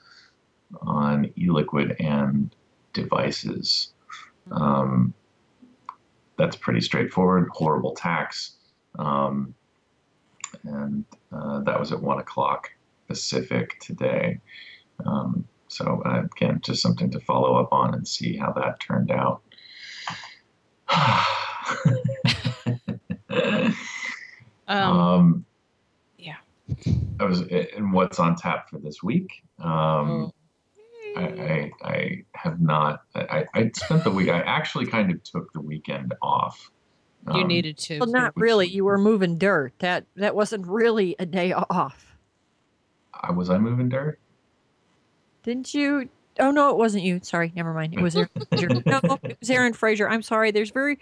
on 0.82 1.30
e 1.36 1.48
liquid 1.48 1.96
and 1.98 2.54
devices. 2.92 3.92
Um, 4.50 5.14
that's 6.36 6.56
pretty 6.56 6.80
straightforward. 6.80 7.48
Horrible 7.52 7.94
tax. 7.94 8.52
Um, 8.98 9.54
and 10.64 11.04
uh, 11.32 11.60
that 11.60 11.78
was 11.78 11.92
at 11.92 12.02
one 12.02 12.18
o'clock 12.18 12.70
Pacific 13.06 13.78
today. 13.80 14.40
Um, 15.04 15.46
so 15.68 16.02
uh, 16.04 16.24
again, 16.24 16.60
just 16.62 16.82
something 16.82 17.10
to 17.10 17.20
follow 17.20 17.54
up 17.56 17.72
on 17.72 17.94
and 17.94 18.06
see 18.06 18.36
how 18.36 18.52
that 18.52 18.80
turned 18.80 19.10
out. 19.10 19.42
Um, 24.68 24.98
um, 24.98 25.44
yeah. 26.18 26.36
I 27.18 27.24
was 27.24 27.40
and 27.40 27.92
what's 27.92 28.18
on 28.18 28.36
tap 28.36 28.68
for 28.68 28.78
this 28.78 29.02
week. 29.02 29.42
Um, 29.58 29.66
oh. 29.66 30.32
I, 31.16 31.22
I, 31.22 31.70
I 31.82 32.24
have 32.34 32.60
not. 32.60 33.00
I, 33.14 33.46
I 33.54 33.70
spent 33.74 34.04
the 34.04 34.10
week. 34.10 34.28
I 34.28 34.40
actually 34.40 34.86
kind 34.86 35.10
of 35.10 35.22
took 35.22 35.52
the 35.54 35.60
weekend 35.60 36.14
off. 36.20 36.70
you 37.32 37.40
Um, 37.40 37.48
needed 37.48 37.78
to. 37.78 38.00
Well, 38.00 38.10
not 38.10 38.36
really. 38.36 38.68
You 38.68 38.84
were 38.84 38.98
moving 38.98 39.38
dirt. 39.38 39.72
That 39.78 40.04
that 40.16 40.34
wasn't 40.34 40.66
really 40.66 41.16
a 41.18 41.24
day 41.24 41.52
off, 41.70 42.16
I 43.14 43.32
was 43.32 43.50
I 43.50 43.58
moving 43.58 43.88
dirt. 43.88 44.20
Didn't 45.42 45.74
you? 45.74 46.08
Oh 46.40 46.50
no, 46.50 46.70
it 46.70 46.76
wasn't 46.76 47.04
you. 47.04 47.20
Sorry, 47.22 47.52
never 47.54 47.72
mind. 47.72 47.94
It 47.94 48.00
was 48.00 48.16
Aaron 48.16 48.28
Fraser. 48.50 48.68
No, 48.86 49.00
it 49.24 49.36
was 49.40 49.50
Aaron 49.50 49.72
Fraser. 49.72 50.08
I'm 50.08 50.22
sorry. 50.22 50.50
There's 50.50 50.70
very, 50.70 50.98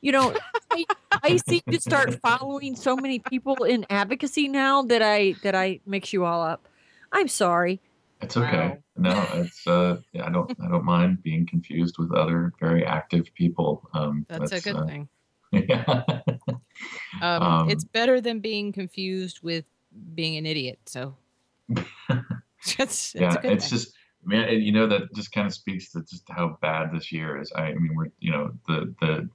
you 0.00 0.12
know, 0.12 0.34
I, 0.70 0.84
I 1.10 1.36
seem 1.36 1.62
to 1.70 1.80
start 1.80 2.20
following 2.20 2.76
so 2.76 2.96
many 2.96 3.18
people 3.18 3.64
in 3.64 3.84
advocacy 3.90 4.48
now 4.48 4.82
that 4.82 5.02
I 5.02 5.34
that 5.42 5.54
I 5.54 5.80
mix 5.86 6.12
you 6.12 6.24
all 6.24 6.42
up. 6.42 6.68
I'm 7.12 7.28
sorry. 7.28 7.80
It's 8.20 8.36
okay. 8.36 8.68
Wow. 8.68 8.78
No, 8.96 9.26
it's 9.34 9.66
uh, 9.66 9.98
yeah, 10.12 10.26
I 10.26 10.30
don't 10.30 10.50
I 10.62 10.68
don't 10.68 10.84
mind 10.84 11.22
being 11.22 11.46
confused 11.46 11.96
with 11.98 12.12
other 12.12 12.52
very 12.60 12.84
active 12.84 13.32
people. 13.34 13.88
Um, 13.92 14.24
That's 14.28 14.52
a 14.52 14.60
good 14.60 14.76
uh, 14.76 14.86
thing. 14.86 15.08
Yeah. 15.52 16.02
Um, 17.22 17.42
um, 17.42 17.70
it's 17.70 17.84
better 17.84 18.20
than 18.20 18.40
being 18.40 18.70
confused 18.70 19.40
with 19.42 19.64
being 20.14 20.36
an 20.36 20.44
idiot. 20.44 20.78
So 20.84 21.16
it's, 22.78 23.14
it's 23.14 23.14
yeah, 23.14 23.36
it's 23.42 23.68
thing. 23.68 23.78
just 23.78 23.94
man, 24.24 24.48
and 24.48 24.62
you 24.62 24.72
know 24.72 24.86
that 24.86 25.14
just 25.14 25.32
kind 25.32 25.46
of 25.46 25.54
speaks 25.54 25.90
to 25.92 26.02
just 26.02 26.24
how 26.28 26.58
bad 26.60 26.90
this 26.92 27.12
year 27.12 27.40
is. 27.40 27.52
I 27.54 27.72
mean, 27.74 27.94
we're 27.94 28.08
you 28.18 28.32
know 28.32 28.52
the 28.66 28.94
the 29.00 29.28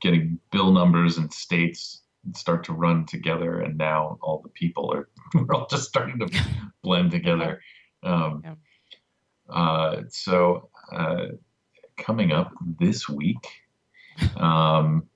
getting 0.00 0.38
bill 0.50 0.72
numbers 0.72 1.18
and 1.18 1.32
states 1.32 2.02
start 2.34 2.64
to 2.64 2.72
run 2.72 3.06
together, 3.06 3.60
and 3.60 3.76
now 3.76 4.18
all 4.22 4.40
the 4.42 4.48
people 4.50 4.92
are 4.92 5.08
we're 5.34 5.54
all 5.54 5.66
just 5.66 5.88
starting 5.88 6.18
to 6.18 6.44
blend 6.82 7.10
together. 7.18 7.60
Um, 8.02 8.42
Yeah. 8.44 8.54
uh, 9.48 10.02
so 10.08 10.68
uh, 10.92 11.26
coming 11.96 12.32
up 12.32 12.52
this 12.80 13.08
week, 13.08 13.46
um, 14.36 15.08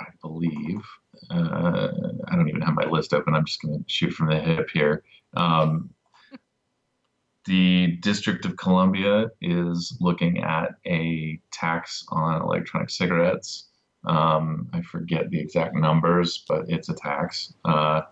I 0.00 0.06
believe. 0.22 0.82
Uh, 1.30 1.88
I 2.28 2.34
don't 2.34 2.48
even 2.48 2.60
have 2.60 2.74
my 2.74 2.84
list 2.84 3.14
open. 3.14 3.34
I'm 3.34 3.44
just 3.44 3.62
going 3.62 3.78
to 3.78 3.84
shoot 3.86 4.12
from 4.12 4.28
the 4.28 4.38
hip 4.38 4.68
here. 4.72 5.04
Um, 5.34 5.90
the 7.44 7.98
District 8.00 8.44
of 8.44 8.56
Columbia 8.56 9.30
is 9.40 9.96
looking 10.00 10.42
at 10.42 10.76
a 10.86 11.38
tax 11.50 12.04
on 12.08 12.40
electronic 12.42 12.90
cigarettes. 12.90 13.68
Um, 14.06 14.68
I 14.72 14.82
forget 14.82 15.30
the 15.30 15.40
exact 15.40 15.74
numbers, 15.74 16.44
but 16.48 16.68
it's 16.68 16.88
a 16.88 16.94
tax. 16.94 17.52
Uh, 17.64 18.02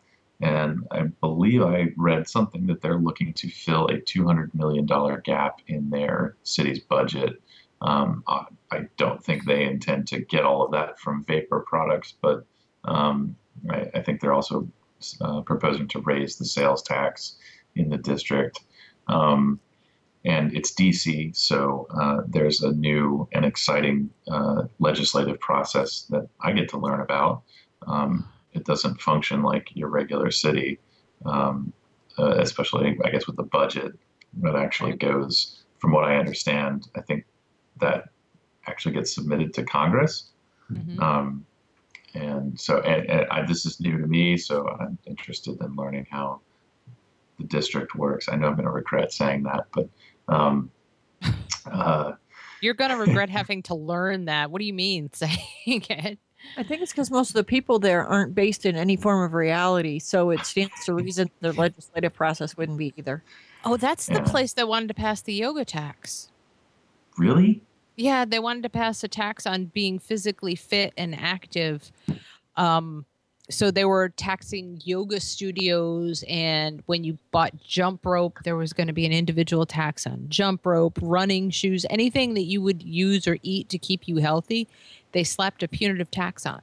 and 0.41 0.87
I 0.91 1.03
believe 1.21 1.63
I 1.63 1.93
read 1.97 2.29
something 2.29 2.67
that 2.67 2.81
they're 2.81 2.99
looking 2.99 3.33
to 3.35 3.49
fill 3.49 3.87
a 3.87 3.99
$200 3.99 4.55
million 4.55 4.87
gap 5.25 5.61
in 5.69 5.89
their 5.89 6.37
city's 6.43 6.81
budget. 6.81 7.41
Um, 7.81 8.25
I, 8.71 8.87
don't 8.97 9.23
think 9.23 9.45
they 9.45 9.65
intend 9.65 10.07
to 10.09 10.21
get 10.21 10.45
all 10.45 10.65
of 10.65 10.73
that 10.73 10.99
from 11.01 11.25
vapor 11.25 11.61
products, 11.61 12.15
but 12.21 12.45
um, 12.85 13.37
I, 13.71 13.91
I 13.95 14.03
think 14.03 14.21
they're 14.21 14.33
also 14.33 14.69
uh, 15.21 15.41
proposing 15.43 15.89
to 15.89 16.01
raise 16.01 16.37
the 16.37 16.45
sales 16.45 16.83
tax 16.83 17.37
in 17.75 17.89
the 17.89 17.99
district. 17.99 18.61
Um, 19.09 19.61
and 20.25 20.55
it's 20.55 20.73
DC, 20.73 21.35
so 21.35 21.89
uh, 22.01 22.23
there's 22.29 22.63
a 22.63 22.73
new 22.73 23.29
and 23.33 23.45
exciting 23.45 24.09
uh, 24.31 24.63
legislative 24.79 25.41
process 25.41 26.03
that 26.11 26.29
I 26.41 26.53
get 26.53 26.69
to 26.71 26.79
learn 26.79 27.01
about. 27.01 27.43
Um, 27.87 28.29
it 28.53 28.65
doesn't 28.65 29.01
function 29.01 29.43
like 29.43 29.69
your 29.75 29.89
regular 29.89 30.31
city, 30.31 30.79
um, 31.27 31.73
uh, 32.19 32.37
especially, 32.39 32.97
I 33.05 33.11
guess, 33.11 33.27
with 33.27 33.37
the 33.37 33.43
budget 33.43 33.93
that 34.43 34.55
actually 34.55 34.93
goes, 34.93 35.65
from 35.79 35.91
what 35.91 36.05
I 36.05 36.17
understand, 36.17 36.89
I 36.95 37.01
think 37.01 37.25
that 37.81 38.11
actually 38.69 38.95
gets 38.95 39.13
submitted 39.13 39.53
to 39.55 39.65
Congress. 39.65 40.31
Mhm. 40.71 41.03
Um, 41.03 41.47
and 42.15 42.61
so, 42.61 42.81
and, 42.81 43.11
and 43.11 43.27
I, 43.31 43.45
this 43.45 43.67
is 43.67 43.81
new 43.81 43.99
to 43.99 44.07
me, 44.07 44.37
so 44.37 44.69
I'm 44.69 44.99
interested 45.07 45.61
in 45.61 45.75
learning 45.75 46.07
how 46.11 46.41
the 47.43 47.49
district 47.49 47.95
works. 47.95 48.29
I 48.29 48.37
know 48.37 48.47
I'm 48.47 48.55
going 48.55 48.65
to 48.67 48.71
regret 48.71 49.13
saying 49.13 49.43
that, 49.45 49.67
but 49.75 49.89
um, 50.29 50.71
uh, 51.71 52.13
You're 52.61 52.75
gonna 52.75 52.97
regret 52.97 53.29
having 53.31 53.63
to 53.65 53.75
learn 53.75 54.27
that. 54.27 54.51
What 54.51 54.61
do 54.61 54.65
you 54.65 54.73
mean 54.73 55.11
saying 55.13 55.37
it? 55.67 56.19
I 56.57 56.63
think 56.65 56.83
it's 56.83 56.93
because 56.93 57.11
most 57.11 57.31
of 57.31 57.35
the 57.35 57.45
people 57.45 57.79
there 57.79 58.05
aren't 58.05 58.35
based 58.35 58.67
in 58.67 58.75
any 58.77 58.97
form 58.97 59.23
of 59.25 59.33
reality, 59.33 59.99
so 59.99 60.31
it 60.31 60.45
stands 60.45 60.85
to 60.87 60.95
reason 60.95 61.31
their 61.41 61.53
legislative 61.65 62.13
process 62.15 62.57
wouldn't 62.57 62.79
be 62.79 62.93
either. 62.97 63.23
Oh, 63.65 63.77
that's 63.77 64.07
the 64.07 64.15
Yeah. 64.15 64.25
place 64.25 64.53
that 64.55 64.67
wanted 64.69 64.89
to 64.89 64.95
pass 64.95 65.23
the 65.23 65.35
yoga 65.35 65.65
tax. 65.65 66.31
Really? 67.17 67.63
Yeah, 67.97 68.25
they 68.25 68.39
wanted 68.41 68.65
to 68.65 68.69
pass 68.71 69.05
a 69.05 69.09
tax 69.09 69.47
on 69.47 69.67
being 69.67 69.99
physically 70.01 70.57
fit 70.57 70.93
and 70.97 71.15
active. 71.15 71.93
Um, 72.57 73.07
so 73.51 73.71
they 73.71 73.85
were 73.85 74.09
taxing 74.11 74.81
yoga 74.85 75.21
studios, 75.21 76.25
and 76.29 76.83
when 76.87 77.05
you 77.05 77.19
bought 77.31 77.53
jump 77.63 78.07
rope, 78.07 78.39
there 78.45 78.57
was 78.57 78.73
going 78.73 78.87
to 78.87 78.93
be 78.93 79.05
an 79.05 79.13
individual 79.13 79.67
tax 79.67 80.07
on 80.07 80.27
jump 80.29 80.65
rope, 80.65 80.99
running 81.03 81.51
shoes, 81.51 81.85
anything 81.91 82.35
that 82.35 82.45
you 82.45 82.63
would 82.63 82.83
use 82.83 83.27
or 83.27 83.39
eat 83.43 83.69
to 83.69 83.79
keep 83.79 84.07
you 84.07 84.19
healthy. 84.19 84.69
They 85.13 85.25
slapped 85.25 85.63
a 85.63 85.69
punitive 85.69 86.11
tax 86.11 86.47
on. 86.47 86.63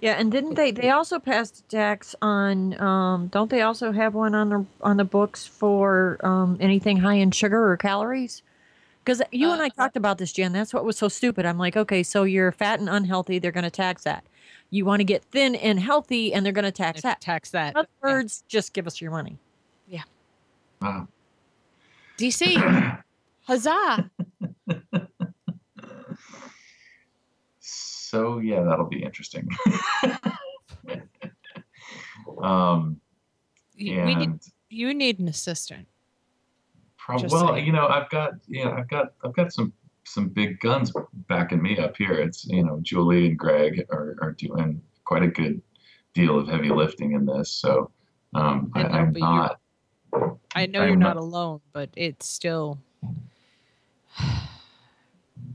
Yeah, 0.00 0.12
and 0.12 0.30
didn't 0.30 0.54
they? 0.54 0.70
They 0.70 0.90
also 0.90 1.18
passed 1.18 1.58
a 1.58 1.62
tax 1.64 2.14
on. 2.22 2.80
Um, 2.80 3.26
don't 3.28 3.50
they 3.50 3.62
also 3.62 3.90
have 3.90 4.14
one 4.14 4.34
on 4.34 4.48
the 4.50 4.66
on 4.80 4.96
the 4.96 5.04
books 5.04 5.44
for 5.44 6.18
um, 6.22 6.56
anything 6.60 6.98
high 6.98 7.14
in 7.14 7.32
sugar 7.32 7.68
or 7.68 7.76
calories? 7.76 8.42
Because 9.04 9.22
you 9.32 9.50
and 9.50 9.60
I 9.60 9.66
Uh, 9.66 9.70
talked 9.70 9.96
about 9.96 10.18
this, 10.18 10.32
Jen. 10.32 10.52
That's 10.52 10.72
what 10.72 10.84
was 10.84 10.96
so 10.98 11.08
stupid. 11.08 11.46
I'm 11.46 11.58
like, 11.58 11.76
okay, 11.76 12.04
so 12.04 12.22
you're 12.22 12.52
fat 12.52 12.78
and 12.78 12.88
unhealthy. 12.88 13.40
They're 13.40 13.50
going 13.50 13.64
to 13.64 13.70
tax 13.70 14.04
that. 14.04 14.22
You 14.70 14.84
want 14.84 15.00
to 15.00 15.04
get 15.04 15.24
thin 15.24 15.54
and 15.54 15.80
healthy, 15.80 16.34
and 16.34 16.44
they're 16.44 16.52
going 16.52 16.64
to 16.64 16.70
tax 16.72 17.00
that. 17.02 17.20
Tax 17.20 17.50
that. 17.50 17.70
In 17.70 17.76
other 17.78 17.88
Yeah. 18.04 18.12
words, 18.12 18.44
just 18.48 18.72
give 18.74 18.86
us 18.86 19.00
your 19.00 19.10
money. 19.10 19.38
Yeah. 19.86 20.02
Wow. 20.82 21.08
DC, 22.18 22.54
huzzah! 23.46 24.10
so 27.60 28.38
yeah, 28.38 28.62
that'll 28.62 28.86
be 28.88 29.02
interesting. 29.02 29.48
um, 32.42 33.00
You- 33.74 34.02
We 34.04 34.14
need, 34.14 34.40
you 34.70 34.94
need 34.94 35.18
an 35.20 35.28
assistant. 35.28 35.86
prob- 36.96 37.30
well, 37.30 37.54
saying. 37.54 37.66
you 37.66 37.72
know, 37.72 37.86
I've 37.86 38.10
got 38.10 38.32
yeah, 38.48 38.70
I've 38.70 38.88
got 38.88 39.12
I've 39.24 39.34
got 39.34 39.52
some 39.52 39.72
some 40.08 40.28
big 40.28 40.58
guns 40.60 40.92
backing 41.28 41.62
me 41.62 41.78
up 41.78 41.96
here. 41.96 42.12
It's 42.12 42.44
you 42.46 42.64
know, 42.64 42.78
Julie 42.82 43.26
and 43.28 43.38
Greg 43.38 43.84
are 43.90 44.16
are 44.20 44.32
doing 44.32 44.80
quite 45.04 45.22
a 45.22 45.28
good 45.28 45.60
deal 46.14 46.38
of 46.38 46.48
heavy 46.48 46.70
lifting 46.70 47.12
in 47.12 47.26
this. 47.26 47.50
So 47.50 47.90
um, 48.34 48.70
I, 48.74 48.80
I 48.80 48.82
know, 48.88 48.98
I'm 48.98 49.12
but 49.12 49.18
you- 49.20 49.24
not. 49.26 49.60
I 50.54 50.66
know 50.66 50.80
I'm 50.80 50.88
you're 50.88 50.96
not 50.96 51.16
not- 51.16 51.22
alone, 51.22 51.60
but 51.72 51.90
it's 51.96 52.26
still. 52.26 52.78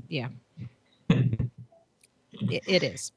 yeah. 0.08 0.30
it, 1.10 1.50
it 2.32 2.84
is. 2.84 3.12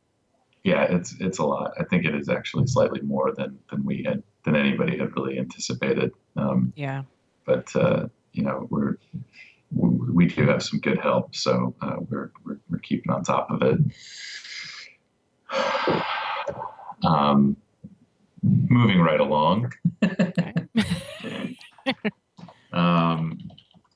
Yeah, 0.65 0.83
it's 0.83 1.15
it's 1.21 1.39
a 1.39 1.45
lot. 1.45 1.73
I 1.79 1.85
think 1.85 2.05
it 2.05 2.15
is 2.15 2.29
actually 2.29 2.67
slightly 2.67 3.01
more 3.03 3.33
than 3.37 3.59
than 3.71 3.85
we 3.85 4.03
had 4.03 4.23
than 4.45 4.57
anybody 4.57 4.99
had 4.99 5.15
really 5.17 5.39
anticipated. 5.39 6.13
Um, 6.37 6.73
Yeah. 6.77 7.03
but 7.45 7.75
uh, 7.77 8.09
you 8.33 8.43
know 8.43 8.67
we're 8.71 8.97
we, 9.73 10.27
do 10.27 10.47
have 10.47 10.63
some 10.63 10.81
good 10.81 10.99
help, 10.99 11.35
so 11.35 11.75
uh, 11.83 11.97
we're, 12.09 12.31
we're 12.45 12.59
we're 12.71 12.79
keeping 12.79 13.13
on 13.13 13.23
top 13.25 13.51
of 13.51 13.63
it. 13.63 13.79
Um, 17.05 17.59
moving 18.43 19.01
right 19.01 19.21
along. 19.21 19.71
Um, 22.73 23.39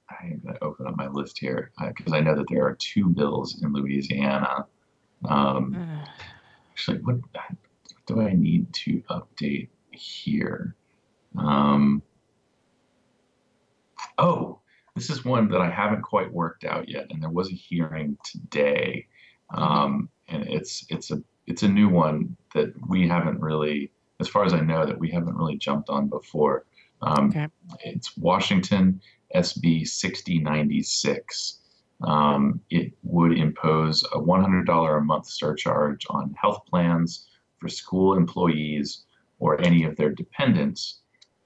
I'm 0.08 0.40
going 0.42 0.54
to 0.54 0.64
open 0.64 0.86
up 0.86 0.96
my 0.96 1.08
list 1.08 1.38
here 1.38 1.70
because 1.78 2.14
I 2.14 2.20
know 2.20 2.34
that 2.34 2.46
there 2.48 2.64
are 2.64 2.76
two 2.78 3.10
bills 3.10 3.62
in 3.62 3.72
Louisiana. 3.72 4.66
Um, 5.28 5.74
Uh, 5.76 6.06
actually, 6.70 6.98
what, 6.98 7.16
what 7.16 8.06
do 8.06 8.20
I 8.22 8.32
need 8.32 8.72
to 8.72 9.02
update 9.10 9.68
here? 9.92 10.74
Um, 11.36 12.02
oh, 14.16 14.59
this 14.94 15.10
is 15.10 15.24
one 15.24 15.48
that 15.48 15.60
I 15.60 15.70
haven't 15.70 16.02
quite 16.02 16.32
worked 16.32 16.64
out 16.64 16.88
yet, 16.88 17.06
and 17.10 17.22
there 17.22 17.30
was 17.30 17.50
a 17.50 17.54
hearing 17.54 18.16
today, 18.24 19.06
um, 19.54 20.08
and 20.28 20.46
it's 20.48 20.84
it's 20.88 21.10
a 21.10 21.22
it's 21.46 21.62
a 21.62 21.68
new 21.68 21.88
one 21.88 22.36
that 22.54 22.72
we 22.88 23.08
haven't 23.08 23.40
really, 23.40 23.90
as 24.20 24.28
far 24.28 24.44
as 24.44 24.52
I 24.52 24.60
know, 24.60 24.86
that 24.86 24.98
we 24.98 25.10
haven't 25.10 25.36
really 25.36 25.56
jumped 25.56 25.88
on 25.90 26.08
before. 26.08 26.64
Um, 27.02 27.28
Okay. 27.28 27.48
It's 27.84 28.16
Washington 28.16 29.00
SB 29.34 29.86
6096. 29.86 31.58
Um, 32.02 32.60
it 32.70 32.92
would 33.02 33.36
impose 33.36 34.04
a 34.04 34.18
$100 34.18 34.98
a 34.98 35.00
month 35.00 35.26
surcharge 35.26 36.06
on 36.08 36.34
health 36.40 36.64
plans 36.66 37.28
for 37.58 37.68
school 37.68 38.16
employees 38.16 39.04
or 39.38 39.60
any 39.60 39.84
of 39.84 39.96
their 39.96 40.10
dependents 40.10 41.00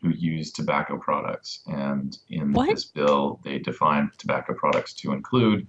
who 0.05 0.11
use 0.11 0.53
tobacco 0.53 0.99
products. 0.99 1.63
And 1.67 2.17
in 2.29 2.53
What? 2.53 2.69
this 2.69 2.85
bill, 2.85 3.41
they 3.43 3.59
define 3.59 4.11
tobacco 4.19 4.53
products 4.55 4.93
to 4.95 5.13
include 5.13 5.67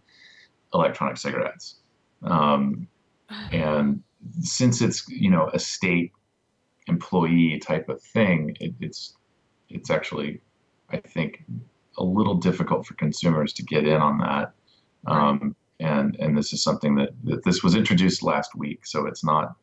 electronic 0.74 1.18
cigarettes. 1.18 1.78
Um, 2.22 2.88
and 3.52 4.04
since 4.42 4.82
it's 4.82 5.08
you 5.08 5.32
know 5.32 5.50
a 5.54 5.60
state 5.60 6.12
employee 6.88 7.60
type 7.60 7.88
of 7.90 8.02
thing, 8.02 8.56
it, 8.60 8.74
it's 8.82 9.16
it's 9.70 9.90
actually 9.90 10.42
I 10.90 10.98
think 10.98 11.44
a 11.98 12.04
little 12.04 12.36
difficult 12.36 12.86
for 12.86 12.94
consumers 12.96 13.54
to 13.54 13.64
get 13.64 13.88
in 13.88 14.02
on 14.02 14.18
that. 14.20 14.54
Um, 15.08 15.56
and 15.80 16.18
and 16.20 16.38
this 16.38 16.52
is 16.52 16.62
something 16.62 16.96
that, 16.96 17.10
that 17.24 17.44
this 17.46 17.64
was 17.64 17.76
introduced 17.76 18.22
last 18.22 18.54
week, 18.56 18.86
so 18.86 19.06
it's 19.08 19.24
not 19.24 19.56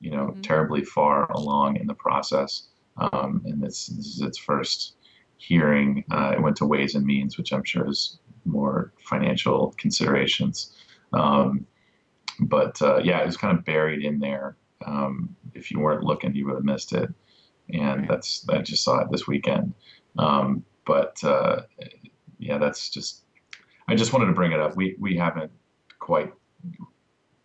you 0.00 0.10
know 0.10 0.26
Mhm. 0.34 0.42
terribly 0.42 0.84
far 0.84 1.30
along 1.30 1.76
in 1.76 1.86
the 1.86 1.94
process. 1.94 2.68
Um, 2.98 3.42
and 3.44 3.62
this, 3.62 3.86
this 3.88 4.06
is 4.06 4.22
its 4.22 4.38
first 4.38 4.94
hearing. 5.36 6.04
Uh, 6.10 6.32
it 6.36 6.42
went 6.42 6.56
to 6.56 6.66
Ways 6.66 6.94
and 6.94 7.04
Means, 7.04 7.36
which 7.36 7.52
I'm 7.52 7.64
sure 7.64 7.88
is 7.88 8.18
more 8.44 8.92
financial 8.98 9.74
considerations. 9.76 10.72
Um, 11.12 11.66
but 12.40 12.80
uh, 12.82 13.00
yeah, 13.02 13.20
it 13.20 13.26
was 13.26 13.36
kind 13.36 13.56
of 13.58 13.64
buried 13.64 14.04
in 14.04 14.18
there. 14.18 14.56
Um, 14.86 15.34
if 15.54 15.70
you 15.70 15.80
weren't 15.80 16.04
looking, 16.04 16.34
you 16.34 16.46
would 16.46 16.54
have 16.56 16.64
missed 16.64 16.92
it. 16.92 17.08
And 17.72 18.00
Right. 18.00 18.08
that's 18.08 18.48
I 18.48 18.58
just 18.62 18.84
saw 18.84 19.00
it 19.00 19.10
this 19.10 19.26
weekend. 19.26 19.74
Um, 20.18 20.64
but 20.84 21.22
uh, 21.24 21.62
yeah, 22.38 22.58
that's 22.58 22.90
just. 22.90 23.22
I 23.88 23.94
just 23.94 24.12
wanted 24.12 24.26
to 24.26 24.32
bring 24.32 24.52
it 24.52 24.60
up. 24.60 24.76
We 24.76 24.96
we 24.98 25.16
haven't 25.16 25.50
quite 25.98 26.32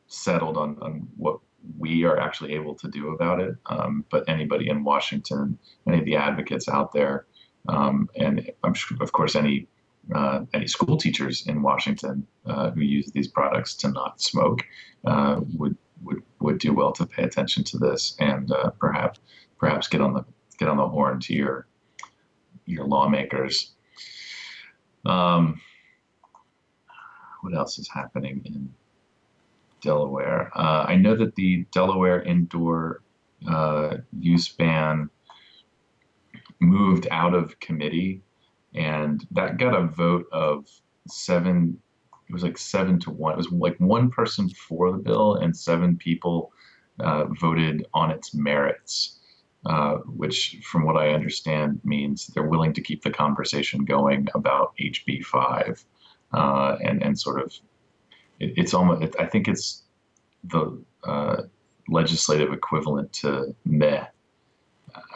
settled 0.07 0.57
on 0.57 0.77
on 0.81 1.07
what 1.17 1.39
we 1.77 2.03
are 2.05 2.17
actually 2.17 2.53
able 2.53 2.75
to 2.75 2.87
do 2.87 3.09
about 3.09 3.39
it. 3.39 3.55
Um, 3.67 4.05
but 4.09 4.27
anybody 4.27 4.69
in 4.69 4.83
Washington, 4.83 5.57
any 5.87 5.99
of 5.99 6.05
the 6.05 6.15
advocates 6.15 6.67
out 6.67 6.91
there, 6.91 7.25
um, 7.67 8.09
and 8.15 8.49
I'm 8.63 8.73
sure, 8.73 8.97
of 9.01 9.11
course, 9.11 9.35
any 9.35 9.67
uh, 10.15 10.41
any 10.53 10.67
school 10.67 10.97
teachers 10.97 11.45
in 11.47 11.61
Washington 11.61 12.25
uh, 12.45 12.71
who 12.71 12.81
use 12.81 13.11
these 13.11 13.27
products 13.27 13.75
to 13.75 13.89
not 13.89 14.19
smoke 14.21 14.63
uh, 15.05 15.41
would 15.55 15.77
would 16.03 16.23
would 16.39 16.57
do 16.57 16.73
well 16.73 16.91
to 16.93 17.05
pay 17.05 17.23
attention 17.23 17.63
to 17.65 17.77
this 17.77 18.15
and 18.19 18.51
uh, 18.51 18.71
perhaps 18.71 19.19
perhaps 19.59 19.87
get 19.87 20.01
on 20.01 20.13
the 20.13 20.25
get 20.57 20.67
on 20.67 20.77
the 20.77 20.87
horn 20.87 21.19
to 21.19 21.33
your 21.33 21.67
your 22.65 22.85
lawmakers. 22.85 23.73
Um, 25.05 25.61
what 27.41 27.55
else 27.55 27.79
is 27.79 27.89
happening 27.89 28.41
in 28.45 28.73
Delaware? 29.81 30.51
Uh, 30.55 30.85
I 30.87 30.95
know 30.95 31.15
that 31.15 31.35
the 31.35 31.65
Delaware 31.71 32.21
indoor 32.23 33.03
uh, 33.49 33.97
use 34.19 34.49
ban 34.49 35.09
moved 36.59 37.07
out 37.11 37.33
of 37.33 37.59
committee, 37.59 38.21
and 38.75 39.25
that 39.31 39.57
got 39.57 39.75
a 39.75 39.87
vote 39.87 40.27
of 40.31 40.67
seven. 41.07 41.77
It 42.29 42.33
was 42.33 42.43
like 42.43 42.57
seven 42.57 42.99
to 43.01 43.11
one. 43.11 43.33
It 43.33 43.37
was 43.37 43.51
like 43.51 43.77
one 43.79 44.09
person 44.09 44.49
for 44.49 44.91
the 44.91 44.97
bill 44.97 45.35
and 45.35 45.55
seven 45.55 45.97
people 45.97 46.53
uh, 46.99 47.25
voted 47.39 47.85
on 47.93 48.11
its 48.11 48.33
merits, 48.33 49.19
uh, 49.65 49.95
which, 50.05 50.59
from 50.63 50.85
what 50.85 50.97
I 50.97 51.09
understand, 51.09 51.81
means 51.83 52.27
they're 52.27 52.47
willing 52.47 52.73
to 52.73 52.81
keep 52.81 53.03
the 53.03 53.11
conversation 53.11 53.83
going 53.85 54.27
about 54.35 54.73
HB 54.79 55.25
five, 55.25 55.83
uh, 56.33 56.77
and 56.83 57.01
and 57.03 57.19
sort 57.19 57.41
of, 57.41 57.53
it, 58.41 58.53
it's 58.57 58.73
almost. 58.73 59.03
It, 59.03 59.15
I 59.19 59.25
think 59.25 59.47
it's 59.47 59.83
the 60.43 60.81
uh, 61.03 61.43
legislative 61.87 62.51
equivalent 62.51 63.13
to 63.13 63.55
meh. 63.65 64.05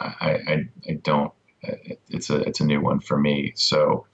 I, 0.00 0.06
I, 0.30 0.64
I 0.88 0.92
don't. 1.02 1.32
It's 2.08 2.30
a 2.30 2.36
it's 2.42 2.60
a 2.60 2.64
new 2.64 2.80
one 2.80 3.00
for 3.00 3.18
me. 3.18 3.52
So 3.56 4.06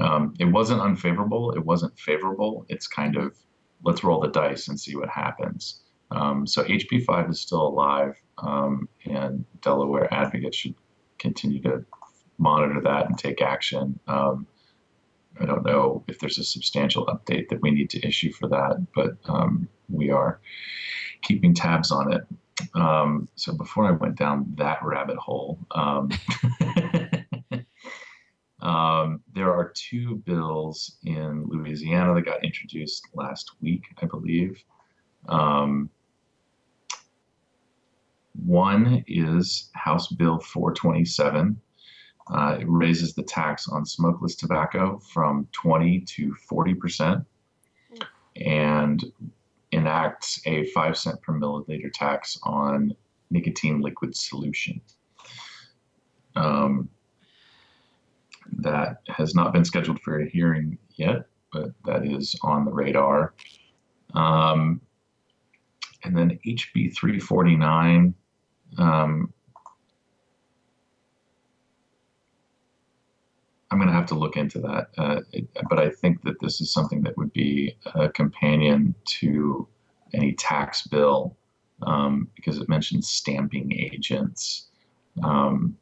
um, 0.00 0.34
it 0.38 0.44
wasn't 0.44 0.80
unfavorable. 0.80 1.52
It 1.52 1.64
wasn't 1.64 1.98
favorable. 1.98 2.66
It's 2.68 2.86
kind 2.86 3.16
of 3.16 3.36
let's 3.84 4.04
roll 4.04 4.20
the 4.20 4.28
dice 4.28 4.68
and 4.68 4.78
see 4.78 4.96
what 4.96 5.08
happens. 5.08 5.82
Um, 6.10 6.46
so 6.46 6.64
HB 6.64 7.04
five 7.04 7.28
is 7.30 7.40
still 7.40 7.66
alive, 7.66 8.14
um, 8.38 8.88
and 9.06 9.44
Delaware 9.60 10.12
advocates 10.12 10.56
should 10.56 10.74
continue 11.18 11.60
to 11.62 11.84
monitor 12.38 12.80
that 12.82 13.06
and 13.06 13.18
take 13.18 13.42
action. 13.42 13.98
Um, 14.06 14.46
I 15.40 15.46
don't 15.46 15.64
know 15.64 16.04
if 16.08 16.18
there's 16.18 16.38
a 16.38 16.44
substantial 16.44 17.06
update 17.06 17.48
that 17.48 17.62
we 17.62 17.70
need 17.70 17.90
to 17.90 18.06
issue 18.06 18.32
for 18.32 18.48
that, 18.48 18.84
but 18.94 19.16
um, 19.26 19.68
we 19.88 20.10
are 20.10 20.40
keeping 21.22 21.54
tabs 21.54 21.90
on 21.90 22.12
it. 22.12 22.22
Um, 22.74 23.28
so 23.36 23.52
before 23.54 23.86
I 23.86 23.92
went 23.92 24.16
down 24.16 24.52
that 24.56 24.82
rabbit 24.82 25.16
hole, 25.16 25.58
um, 25.70 26.10
um, 28.60 29.20
there 29.34 29.52
are 29.52 29.72
two 29.74 30.16
bills 30.16 30.96
in 31.04 31.44
Louisiana 31.46 32.14
that 32.14 32.24
got 32.24 32.44
introduced 32.44 33.08
last 33.14 33.52
week, 33.60 33.84
I 34.02 34.06
believe. 34.06 34.62
Um, 35.28 35.90
one 38.44 39.04
is 39.06 39.70
House 39.74 40.08
Bill 40.08 40.38
427. 40.38 41.60
Uh, 42.30 42.58
it 42.60 42.66
raises 42.68 43.14
the 43.14 43.22
tax 43.22 43.68
on 43.68 43.86
smokeless 43.86 44.34
tobacco 44.34 44.98
from 44.98 45.48
20 45.52 46.00
to 46.00 46.34
40 46.34 46.74
percent, 46.74 47.24
and 48.36 49.04
enacts 49.72 50.40
a 50.46 50.66
five 50.66 50.96
cent 50.96 51.20
per 51.22 51.32
milliliter 51.32 51.92
tax 51.92 52.38
on 52.42 52.94
nicotine 53.30 53.80
liquid 53.80 54.16
solution. 54.16 54.80
Um, 56.36 56.88
that 58.58 59.02
has 59.08 59.34
not 59.34 59.52
been 59.52 59.64
scheduled 59.64 60.00
for 60.00 60.20
a 60.20 60.28
hearing 60.28 60.78
yet, 60.96 61.26
but 61.52 61.70
that 61.84 62.04
is 62.04 62.36
on 62.42 62.64
the 62.64 62.72
radar. 62.72 63.34
Um, 64.14 64.80
and 66.04 66.16
then 66.16 66.38
HB 66.46 66.94
349. 66.94 68.14
Um, 68.78 69.32
I'm 73.70 73.78
going 73.78 73.88
to 73.88 73.94
have 73.94 74.06
to 74.06 74.14
look 74.14 74.36
into 74.36 74.60
that, 74.60 74.88
uh, 74.96 75.20
it, 75.32 75.46
but 75.68 75.78
I 75.78 75.90
think 75.90 76.22
that 76.22 76.40
this 76.40 76.60
is 76.60 76.72
something 76.72 77.02
that 77.02 77.16
would 77.18 77.32
be 77.32 77.76
a 77.94 78.08
companion 78.08 78.94
to 79.20 79.68
any 80.14 80.32
tax 80.32 80.86
bill 80.86 81.36
um, 81.82 82.28
because 82.34 82.58
it 82.58 82.68
mentions 82.68 83.08
stamping 83.08 83.72
agents. 83.72 84.68
Um, 85.22 85.76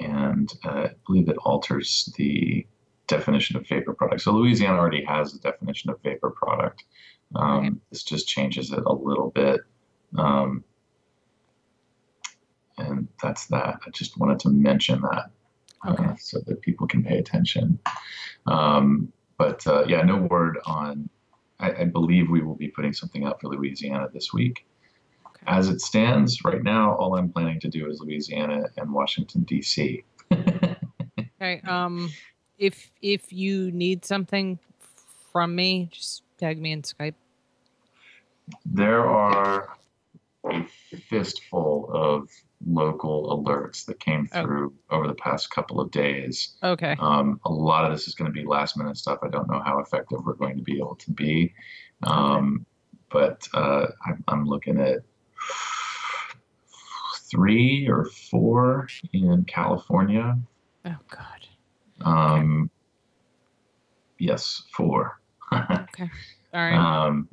and 0.00 0.52
uh, 0.64 0.68
I 0.68 0.90
believe 1.06 1.28
it 1.28 1.36
alters 1.38 2.12
the 2.16 2.66
definition 3.06 3.56
of 3.56 3.66
vapor 3.66 3.94
product. 3.94 4.22
So 4.22 4.32
Louisiana 4.32 4.78
already 4.78 5.04
has 5.04 5.34
a 5.34 5.40
definition 5.40 5.90
of 5.90 6.00
vapor 6.02 6.30
product. 6.30 6.84
Um, 7.34 7.58
okay. 7.58 7.70
This 7.90 8.02
just 8.02 8.28
changes 8.28 8.72
it 8.72 8.82
a 8.84 8.92
little 8.92 9.30
bit. 9.30 9.60
Um, 10.16 10.64
and 12.76 13.08
that's 13.22 13.46
that. 13.46 13.80
I 13.86 13.90
just 13.92 14.18
wanted 14.18 14.38
to 14.40 14.50
mention 14.50 15.00
that 15.02 15.30
okay. 15.86 16.04
uh, 16.04 16.14
so 16.18 16.40
that 16.46 16.60
people 16.62 16.86
can 16.86 17.02
pay 17.02 17.18
attention. 17.18 17.78
Um, 18.46 19.12
but 19.36 19.66
uh, 19.66 19.84
yeah, 19.86 20.02
no 20.02 20.16
word 20.16 20.58
on. 20.66 21.08
I, 21.60 21.72
I, 21.72 21.84
believe 21.84 22.30
we 22.30 22.40
will 22.40 22.54
be 22.54 22.68
putting 22.68 22.92
something 22.92 23.24
out 23.24 23.40
for 23.40 23.48
Louisiana 23.48 24.08
this 24.12 24.32
week. 24.32 24.64
Okay. 25.26 25.44
As 25.46 25.68
it 25.68 25.80
stands 25.80 26.44
right 26.44 26.62
now, 26.62 26.94
all 26.94 27.16
I'm 27.16 27.30
planning 27.30 27.58
to 27.60 27.68
do 27.68 27.88
is 27.88 28.00
Louisiana 28.00 28.66
and 28.76 28.92
Washington 28.92 29.42
D.C. 29.42 30.04
okay. 30.32 31.60
Um, 31.66 32.10
if 32.58 32.90
if 33.02 33.32
you 33.32 33.70
need 33.72 34.04
something 34.04 34.58
from 35.32 35.54
me, 35.54 35.88
just 35.92 36.22
tag 36.38 36.60
me 36.60 36.72
in 36.72 36.82
Skype. 36.82 37.14
There 38.64 39.04
are 39.06 39.76
a 40.44 40.64
fistful 41.08 41.90
of 41.92 42.28
local 42.66 43.44
alerts 43.44 43.84
that 43.86 44.00
came 44.00 44.28
oh. 44.32 44.42
through 44.42 44.74
oh. 44.90 44.96
over 44.96 45.08
the 45.08 45.14
past 45.14 45.50
couple 45.50 45.80
of 45.80 45.90
days. 45.90 46.56
Okay. 46.62 46.96
Um, 46.98 47.40
a 47.44 47.50
lot 47.50 47.84
of 47.84 47.92
this 47.92 48.08
is 48.08 48.14
going 48.14 48.30
to 48.30 48.32
be 48.32 48.46
last 48.46 48.76
minute 48.76 48.96
stuff. 48.96 49.18
I 49.22 49.28
don't 49.28 49.48
know 49.48 49.62
how 49.64 49.78
effective 49.78 50.24
we're 50.24 50.34
going 50.34 50.56
to 50.56 50.62
be 50.62 50.78
able 50.78 50.96
to 50.96 51.10
be. 51.10 51.54
Um, 52.02 52.54
okay. 52.54 52.64
But 53.10 53.48
uh, 53.54 53.86
I'm, 54.06 54.24
I'm 54.28 54.44
looking 54.44 54.78
at 54.80 54.98
three 57.30 57.88
or 57.88 58.04
four 58.30 58.88
in 59.12 59.44
California. 59.44 60.38
Oh, 60.84 60.96
God. 61.08 61.46
Um, 62.02 62.64
okay. 62.64 62.72
Yes, 64.18 64.64
four. 64.72 65.20
okay. 65.52 66.10
All 66.52 66.60
right. 66.60 66.74
Um, 66.74 67.28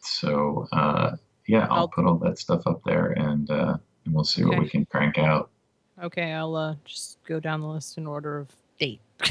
so, 0.00 0.66
uh, 0.72 1.16
yeah, 1.46 1.66
I'll, 1.70 1.80
I'll, 1.80 1.88
put 1.88 2.06
all 2.06 2.18
that 2.18 2.38
stuff 2.38 2.66
up 2.66 2.80
there 2.84 3.10
and 3.10 3.50
uh, 3.50 3.76
and 4.06 4.14
we'll 4.14 4.24
see 4.24 4.44
okay. 4.44 4.54
what 4.54 4.62
we 4.62 4.68
can 4.68 4.86
crank 4.86 5.18
out. 5.18 5.50
Okay, 6.02 6.32
I'll 6.32 6.54
uh, 6.54 6.74
just 6.84 7.18
go 7.24 7.40
down 7.40 7.60
the 7.60 7.68
list 7.68 7.98
in 7.98 8.06
order 8.06 8.38
of 8.38 8.48
date. 8.78 9.00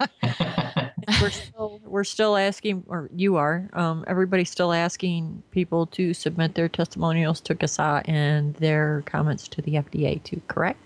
we're 1.20 1.30
still 1.30 1.80
we're 1.84 2.04
still 2.04 2.36
asking, 2.36 2.84
or 2.88 3.08
you 3.14 3.36
are. 3.36 3.68
Um, 3.72 4.04
everybody's 4.06 4.50
still 4.50 4.72
asking 4.72 5.42
people 5.50 5.86
to 5.86 6.14
submit 6.14 6.54
their 6.54 6.68
testimonials 6.68 7.40
to 7.42 7.54
CASA 7.54 8.02
and 8.06 8.54
their 8.54 9.02
comments 9.06 9.48
to 9.48 9.62
the 9.62 9.74
FDA 9.74 10.22
too. 10.22 10.40
Correct? 10.48 10.80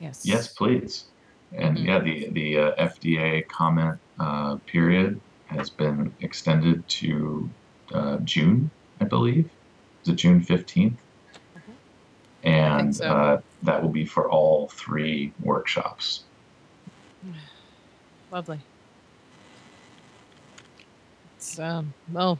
Yes. 0.00 0.22
Yes, 0.24 0.48
please. 0.48 1.04
And 1.52 1.78
mm-hmm. 1.78 1.86
yeah, 1.86 1.98
the 2.00 2.28
the 2.30 2.58
uh, 2.58 2.88
FDA 2.88 3.46
comment 3.48 3.98
uh, 4.18 4.56
period 4.66 5.20
has 5.46 5.70
been 5.70 6.12
extended 6.20 6.86
to 6.88 7.48
uh, 7.94 8.18
June, 8.18 8.70
I 9.00 9.04
believe. 9.04 9.48
Is 10.02 10.10
it 10.10 10.16
June 10.16 10.42
fifteenth? 10.42 10.98
And 12.44 12.94
so. 12.94 13.06
uh, 13.06 13.40
that 13.62 13.82
will 13.82 13.90
be 13.90 14.04
for 14.04 14.30
all 14.30 14.68
three 14.68 15.32
workshops. 15.42 16.24
Lovely. 18.30 18.60
It's 21.36 21.58
um, 21.58 21.94
well, 22.12 22.38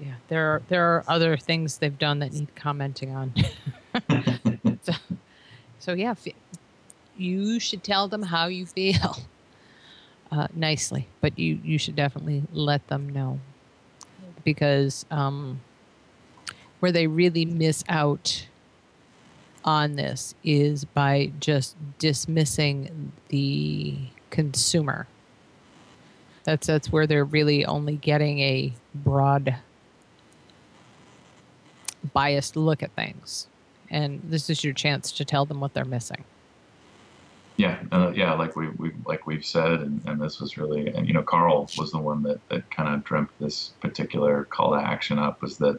yeah. 0.00 0.14
There 0.28 0.54
are 0.54 0.62
there 0.68 0.84
are 0.84 1.04
other 1.08 1.36
things 1.36 1.78
they've 1.78 1.98
done 1.98 2.20
that 2.20 2.32
need 2.32 2.54
commenting 2.54 3.14
on. 3.14 3.34
so, 4.82 4.92
so, 5.78 5.92
yeah, 5.92 6.14
you 7.16 7.60
should 7.60 7.84
tell 7.84 8.08
them 8.08 8.22
how 8.22 8.46
you 8.46 8.64
feel 8.64 9.18
uh, 10.32 10.48
nicely, 10.54 11.08
but 11.20 11.38
you 11.38 11.58
you 11.62 11.78
should 11.78 11.96
definitely 11.96 12.42
let 12.52 12.86
them 12.88 13.08
know 13.10 13.38
because 14.44 15.04
um, 15.10 15.60
where 16.80 16.92
they 16.92 17.06
really 17.06 17.44
miss 17.44 17.84
out 17.88 18.46
on 19.64 19.96
this 19.96 20.34
is 20.44 20.84
by 20.84 21.32
just 21.40 21.76
dismissing 21.98 23.12
the 23.28 23.96
consumer. 24.30 25.06
That's 26.44 26.66
that's 26.66 26.90
where 26.90 27.06
they're 27.06 27.24
really 27.24 27.64
only 27.64 27.96
getting 27.96 28.40
a 28.40 28.72
broad 28.94 29.56
biased 32.12 32.56
look 32.56 32.82
at 32.82 32.92
things. 32.92 33.46
And 33.90 34.20
this 34.24 34.50
is 34.50 34.64
your 34.64 34.72
chance 34.72 35.12
to 35.12 35.24
tell 35.24 35.44
them 35.44 35.60
what 35.60 35.74
they're 35.74 35.84
missing. 35.84 36.24
Yeah, 37.56 37.78
uh, 37.92 38.12
yeah, 38.14 38.32
like 38.32 38.56
we 38.56 38.70
we 38.70 38.92
like 39.06 39.26
we've 39.26 39.44
said, 39.44 39.80
and, 39.80 40.00
and 40.06 40.20
this 40.20 40.40
was 40.40 40.56
really, 40.56 40.88
and 40.88 41.06
you 41.06 41.12
know, 41.12 41.22
Carl 41.22 41.68
was 41.78 41.92
the 41.92 41.98
one 41.98 42.22
that 42.22 42.40
that 42.48 42.68
kind 42.70 42.92
of 42.92 43.04
dreamt 43.04 43.28
this 43.38 43.72
particular 43.80 44.44
call 44.46 44.72
to 44.72 44.82
action 44.82 45.18
up. 45.18 45.42
Was 45.42 45.58
that 45.58 45.78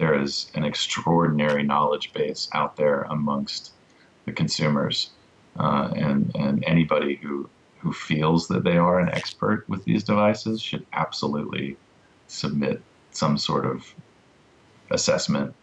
there 0.00 0.18
is 0.18 0.50
an 0.54 0.64
extraordinary 0.64 1.62
knowledge 1.62 2.14
base 2.14 2.48
out 2.54 2.74
there 2.74 3.02
amongst 3.10 3.72
the 4.24 4.32
consumers, 4.32 5.10
uh, 5.58 5.90
and 5.94 6.34
and 6.34 6.64
anybody 6.64 7.16
who 7.16 7.48
who 7.80 7.92
feels 7.92 8.48
that 8.48 8.64
they 8.64 8.78
are 8.78 8.98
an 8.98 9.10
expert 9.10 9.68
with 9.68 9.84
these 9.84 10.02
devices 10.02 10.62
should 10.62 10.86
absolutely 10.94 11.76
submit 12.28 12.80
some 13.10 13.36
sort 13.36 13.66
of 13.66 13.94
assessment 14.90 15.54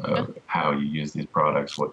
of 0.00 0.36
how 0.46 0.72
you 0.72 0.84
use 0.84 1.12
these 1.12 1.26
products. 1.26 1.78
What 1.78 1.92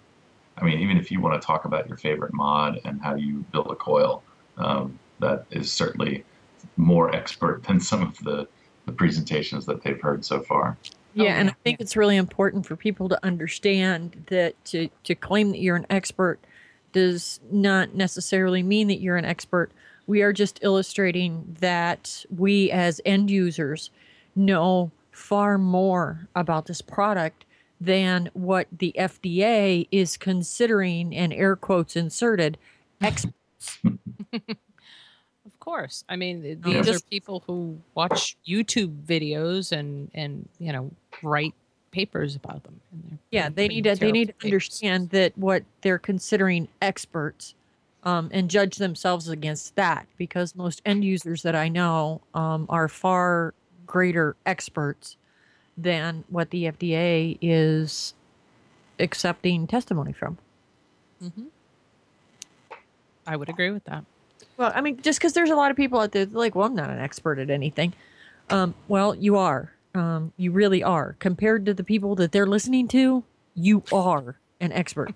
I 0.58 0.66
mean, 0.66 0.80
even 0.80 0.98
if 0.98 1.12
you 1.12 1.22
want 1.22 1.40
to 1.40 1.46
talk 1.46 1.66
about 1.66 1.88
your 1.88 1.98
favorite 1.98 2.34
mod 2.34 2.82
and 2.86 3.00
how 3.02 3.14
you 3.14 3.46
build 3.52 3.70
a 3.70 3.76
coil, 3.76 4.24
um, 4.58 4.98
that 5.20 5.46
is 5.52 5.72
certainly 5.72 6.26
more 6.76 7.14
expert 7.16 7.62
than 7.68 7.80
some 7.80 8.02
of 8.02 8.18
the, 8.24 8.48
the 8.88 8.92
presentations 8.92 9.68
that 9.68 9.84
they've 9.84 10.02
heard 10.02 10.26
so 10.26 10.40
far. 10.42 10.76
Yeah, 11.14 11.36
oh, 11.36 11.40
and 11.40 11.50
I 11.50 11.56
think 11.64 11.80
yeah. 11.80 11.84
it's 11.84 11.96
really 11.96 12.18
important 12.18 12.66
for 12.66 12.76
people 12.76 13.10
to 13.10 13.26
understand 13.26 14.26
that 14.30 14.64
to, 14.66 14.90
to 15.04 15.16
claim 15.16 15.52
that 15.52 15.60
you're 15.60 15.76
an 15.76 15.86
expert 15.90 16.40
does 16.92 17.40
not 17.52 17.94
necessarily 17.96 18.64
mean 18.64 18.88
that 18.88 19.00
you're 19.00 19.18
an 19.18 19.26
expert. 19.26 19.72
We 20.08 20.22
are 20.22 20.34
just 20.34 20.60
illustrating 20.62 21.56
that 21.60 22.26
we 22.36 22.72
as 22.72 23.02
end 23.06 23.30
users 23.30 23.90
know 24.36 24.92
far 25.12 25.58
more 25.58 26.28
about 26.36 26.66
this 26.66 26.82
product 26.82 27.46
than 27.80 28.30
what 28.34 28.68
the 28.72 28.94
FDA 28.98 29.88
is 29.92 30.18
considering, 30.18 31.16
and 31.16 31.34
air 31.34 31.56
quotes 31.56 31.96
inserted, 31.96 32.58
experts. 33.02 33.80
course. 35.64 36.04
I 36.10 36.16
mean, 36.18 36.60
these 36.62 36.90
are 36.90 37.00
people 37.10 37.44
who 37.48 37.80
watch 37.96 38.36
YouTube 38.46 39.04
videos 39.04 39.72
and 39.72 40.12
and 40.14 40.48
you 40.60 40.74
know 40.74 40.92
write 41.22 41.54
papers 41.92 42.36
about 42.36 42.64
them. 42.64 42.82
yeah, 43.32 43.50
they 43.50 43.68
need 43.68 43.86
to 43.86 43.96
they 43.96 44.12
need 44.12 44.30
to 44.30 44.46
understand 44.46 45.10
that 45.12 45.38
what 45.38 45.64
they're 45.82 46.00
considering 46.00 46.68
experts, 46.82 47.56
um, 48.04 48.30
and 48.34 48.50
judge 48.50 48.76
themselves 48.76 49.30
against 49.30 49.76
that 49.76 50.06
because 50.18 50.56
most 50.56 50.82
end 50.86 51.06
users 51.06 51.44
that 51.44 51.56
I 51.56 51.70
know 51.70 52.22
um, 52.34 52.66
are 52.68 52.90
far 52.90 53.54
greater 53.86 54.36
experts 54.46 55.16
than 55.78 56.26
what 56.30 56.50
the 56.50 56.66
FDA 56.66 57.38
is 57.42 58.14
accepting 59.00 59.66
testimony 59.68 60.12
from. 60.12 60.38
hmm 61.22 61.48
I 63.26 63.38
would 63.38 63.48
agree 63.48 63.72
with 63.72 63.86
that. 63.86 64.04
Well, 64.58 64.72
I 64.74 64.82
mean, 64.82 65.02
just 65.02 65.20
because 65.20 65.34
there's 65.34 65.50
a 65.50 65.56
lot 65.56 65.72
of 65.72 65.78
people 65.78 66.00
out 66.00 66.12
there 66.12 66.26
like, 66.26 66.56
well, 66.56 66.68
I'm 66.68 66.76
not 66.76 66.90
an 66.90 67.00
expert 67.00 67.40
at 67.40 67.50
anything. 67.50 67.94
Um, 68.50 68.76
well, 68.88 69.16
you 69.16 69.38
are. 69.38 69.74
Um, 69.96 70.34
you 70.38 70.52
really 70.52 70.84
are. 70.84 71.16
Compared 71.20 71.66
to 71.66 71.74
the 71.74 71.84
people 71.84 72.16
that 72.16 72.32
they're 72.32 72.48
listening 72.48 72.88
to, 72.90 73.24
you 73.56 73.84
are 73.92 74.38
an 74.60 74.72
expert. 74.72 75.14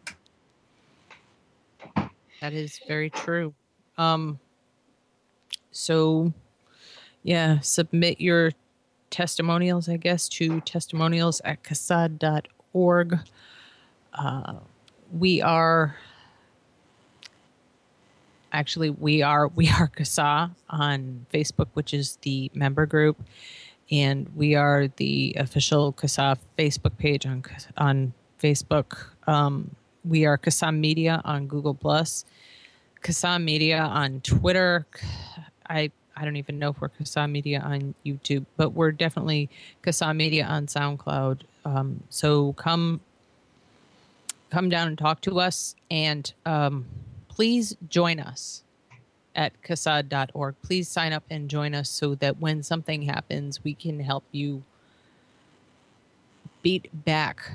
That 2.41 2.53
is 2.53 2.79
very 2.87 3.09
true. 3.09 3.53
Um, 3.97 4.39
so, 5.71 6.33
yeah, 7.23 7.59
submit 7.59 8.21
your 8.21 8.51
testimonials, 9.09 9.89
I 9.89 9.97
guess, 9.97 10.29
to 10.29 10.61
testimonials 10.61 11.41
at 11.43 11.63
casaa.org. 11.63 13.19
Uh, 14.13 14.53
we 15.11 15.41
are 15.41 15.95
actually 18.57 18.89
we 18.89 19.21
are 19.21 19.47
we 19.49 19.69
are 19.69 19.87
CASA 19.87 20.51
on 20.69 21.25
Facebook, 21.33 21.67
which 21.73 21.93
is 21.93 22.17
the 22.23 22.51
member 22.53 22.85
group, 22.85 23.17
and 23.91 24.27
we 24.35 24.55
are 24.55 24.87
the 24.97 25.35
official 25.37 25.91
CASA 25.93 26.37
Facebook 26.57 26.97
page 26.97 27.25
on 27.25 27.43
on 27.77 28.13
Facebook. 28.41 28.97
Um, 29.27 29.75
we 30.03 30.25
are 30.25 30.37
CASA 30.37 30.71
Media 30.71 31.21
on 31.23 31.47
Google 31.47 31.75
Plus, 31.75 32.25
CASA 33.03 33.39
Media 33.39 33.79
on 33.79 34.21
Twitter. 34.21 34.87
I 35.69 35.91
I 36.15 36.25
don't 36.25 36.37
even 36.37 36.57
know 36.57 36.71
if 36.71 36.81
we're 36.81 36.89
CASA 36.89 37.27
Media 37.27 37.59
on 37.59 37.93
YouTube, 38.03 38.45
but 38.57 38.69
we're 38.73 38.91
definitely 38.91 39.49
CASA 39.83 40.13
Media 40.15 40.45
on 40.45 40.65
SoundCloud. 40.65 41.41
Um, 41.63 42.03
so 42.09 42.53
come 42.53 43.01
come 44.49 44.69
down 44.69 44.87
and 44.87 44.97
talk 44.97 45.21
to 45.21 45.39
us, 45.39 45.75
and 45.91 46.33
um, 46.45 46.85
please 47.37 47.77
join 47.87 48.19
us 48.19 48.63
at 49.35 49.53
CASAA.org. 49.61 50.55
Please 50.63 50.87
sign 50.87 51.13
up 51.13 51.23
and 51.29 51.47
join 51.47 51.75
us 51.75 51.87
so 51.87 52.15
that 52.15 52.39
when 52.39 52.63
something 52.63 53.03
happens, 53.03 53.63
we 53.63 53.75
can 53.75 53.99
help 53.99 54.23
you 54.31 54.63
beat 56.63 56.89
back 57.05 57.51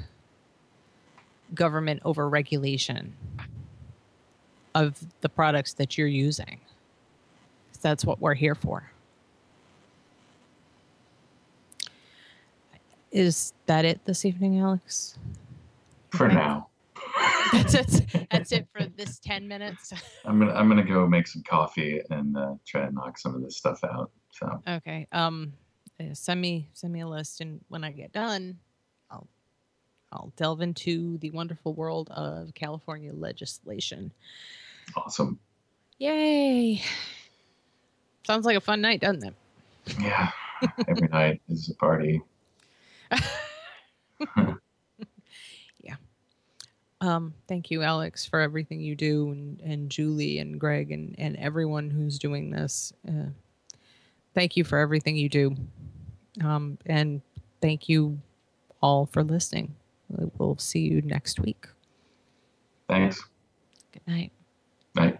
government 1.52 2.00
over 2.04 2.28
regulation 2.28 3.12
of 4.72 5.04
the 5.20 5.28
products 5.28 5.72
that 5.72 5.98
you're 5.98 6.06
using. 6.06 6.60
That's 7.80 8.04
what 8.04 8.20
we're 8.20 8.34
here 8.34 8.54
for. 8.54 8.88
Is 13.10 13.52
that 13.66 13.84
it 13.84 14.04
this 14.04 14.24
evening, 14.24 14.60
Alex? 14.60 15.18
For 16.12 16.28
now, 16.28 16.68
That's 17.62 17.74
it. 17.74 18.26
That's 18.30 18.52
it 18.52 18.66
for 18.72 18.86
this 18.86 19.18
10 19.18 19.46
minutes. 19.46 19.92
I'm 20.24 20.38
gonna 20.38 20.52
I'm 20.52 20.68
gonna 20.68 20.84
go 20.84 21.06
make 21.06 21.26
some 21.26 21.42
coffee 21.42 22.00
and 22.10 22.36
uh, 22.36 22.54
try 22.66 22.82
and 22.82 22.94
knock 22.94 23.18
some 23.18 23.34
of 23.34 23.42
this 23.42 23.56
stuff 23.56 23.82
out. 23.84 24.10
So 24.30 24.62
Okay. 24.66 25.06
Um 25.12 25.52
send 26.14 26.40
me 26.40 26.68
send 26.72 26.92
me 26.92 27.00
a 27.00 27.06
list 27.06 27.40
and 27.40 27.60
when 27.68 27.84
I 27.84 27.92
get 27.92 28.12
done, 28.12 28.58
I'll 29.10 29.28
I'll 30.12 30.32
delve 30.36 30.60
into 30.62 31.18
the 31.18 31.30
wonderful 31.30 31.74
world 31.74 32.08
of 32.10 32.54
California 32.54 33.12
legislation. 33.12 34.12
awesome. 34.96 35.38
Yay. 35.98 36.82
Sounds 38.26 38.46
like 38.46 38.56
a 38.56 38.60
fun 38.60 38.80
night, 38.80 39.00
doesn't 39.00 39.24
it? 39.24 39.34
Yeah, 40.00 40.30
every 40.88 41.08
night 41.08 41.40
is 41.48 41.68
a 41.68 41.74
party. 41.74 42.20
Um, 47.02 47.34
thank 47.48 47.70
you, 47.72 47.82
Alex, 47.82 48.24
for 48.24 48.40
everything 48.40 48.80
you 48.80 48.94
do, 48.94 49.32
and, 49.32 49.60
and 49.60 49.90
Julie 49.90 50.38
and 50.38 50.58
Greg 50.58 50.92
and, 50.92 51.16
and 51.18 51.36
everyone 51.36 51.90
who's 51.90 52.16
doing 52.16 52.50
this. 52.50 52.92
Uh, 53.06 53.30
thank 54.34 54.56
you 54.56 54.62
for 54.62 54.78
everything 54.78 55.16
you 55.16 55.28
do. 55.28 55.56
Um, 56.44 56.78
and 56.86 57.20
thank 57.60 57.88
you 57.88 58.20
all 58.80 59.06
for 59.06 59.24
listening. 59.24 59.74
We'll 60.38 60.58
see 60.58 60.80
you 60.80 61.02
next 61.02 61.40
week. 61.40 61.66
Thanks. 62.88 63.20
Good 63.92 64.06
night. 64.06 64.32
Night. 64.94 65.18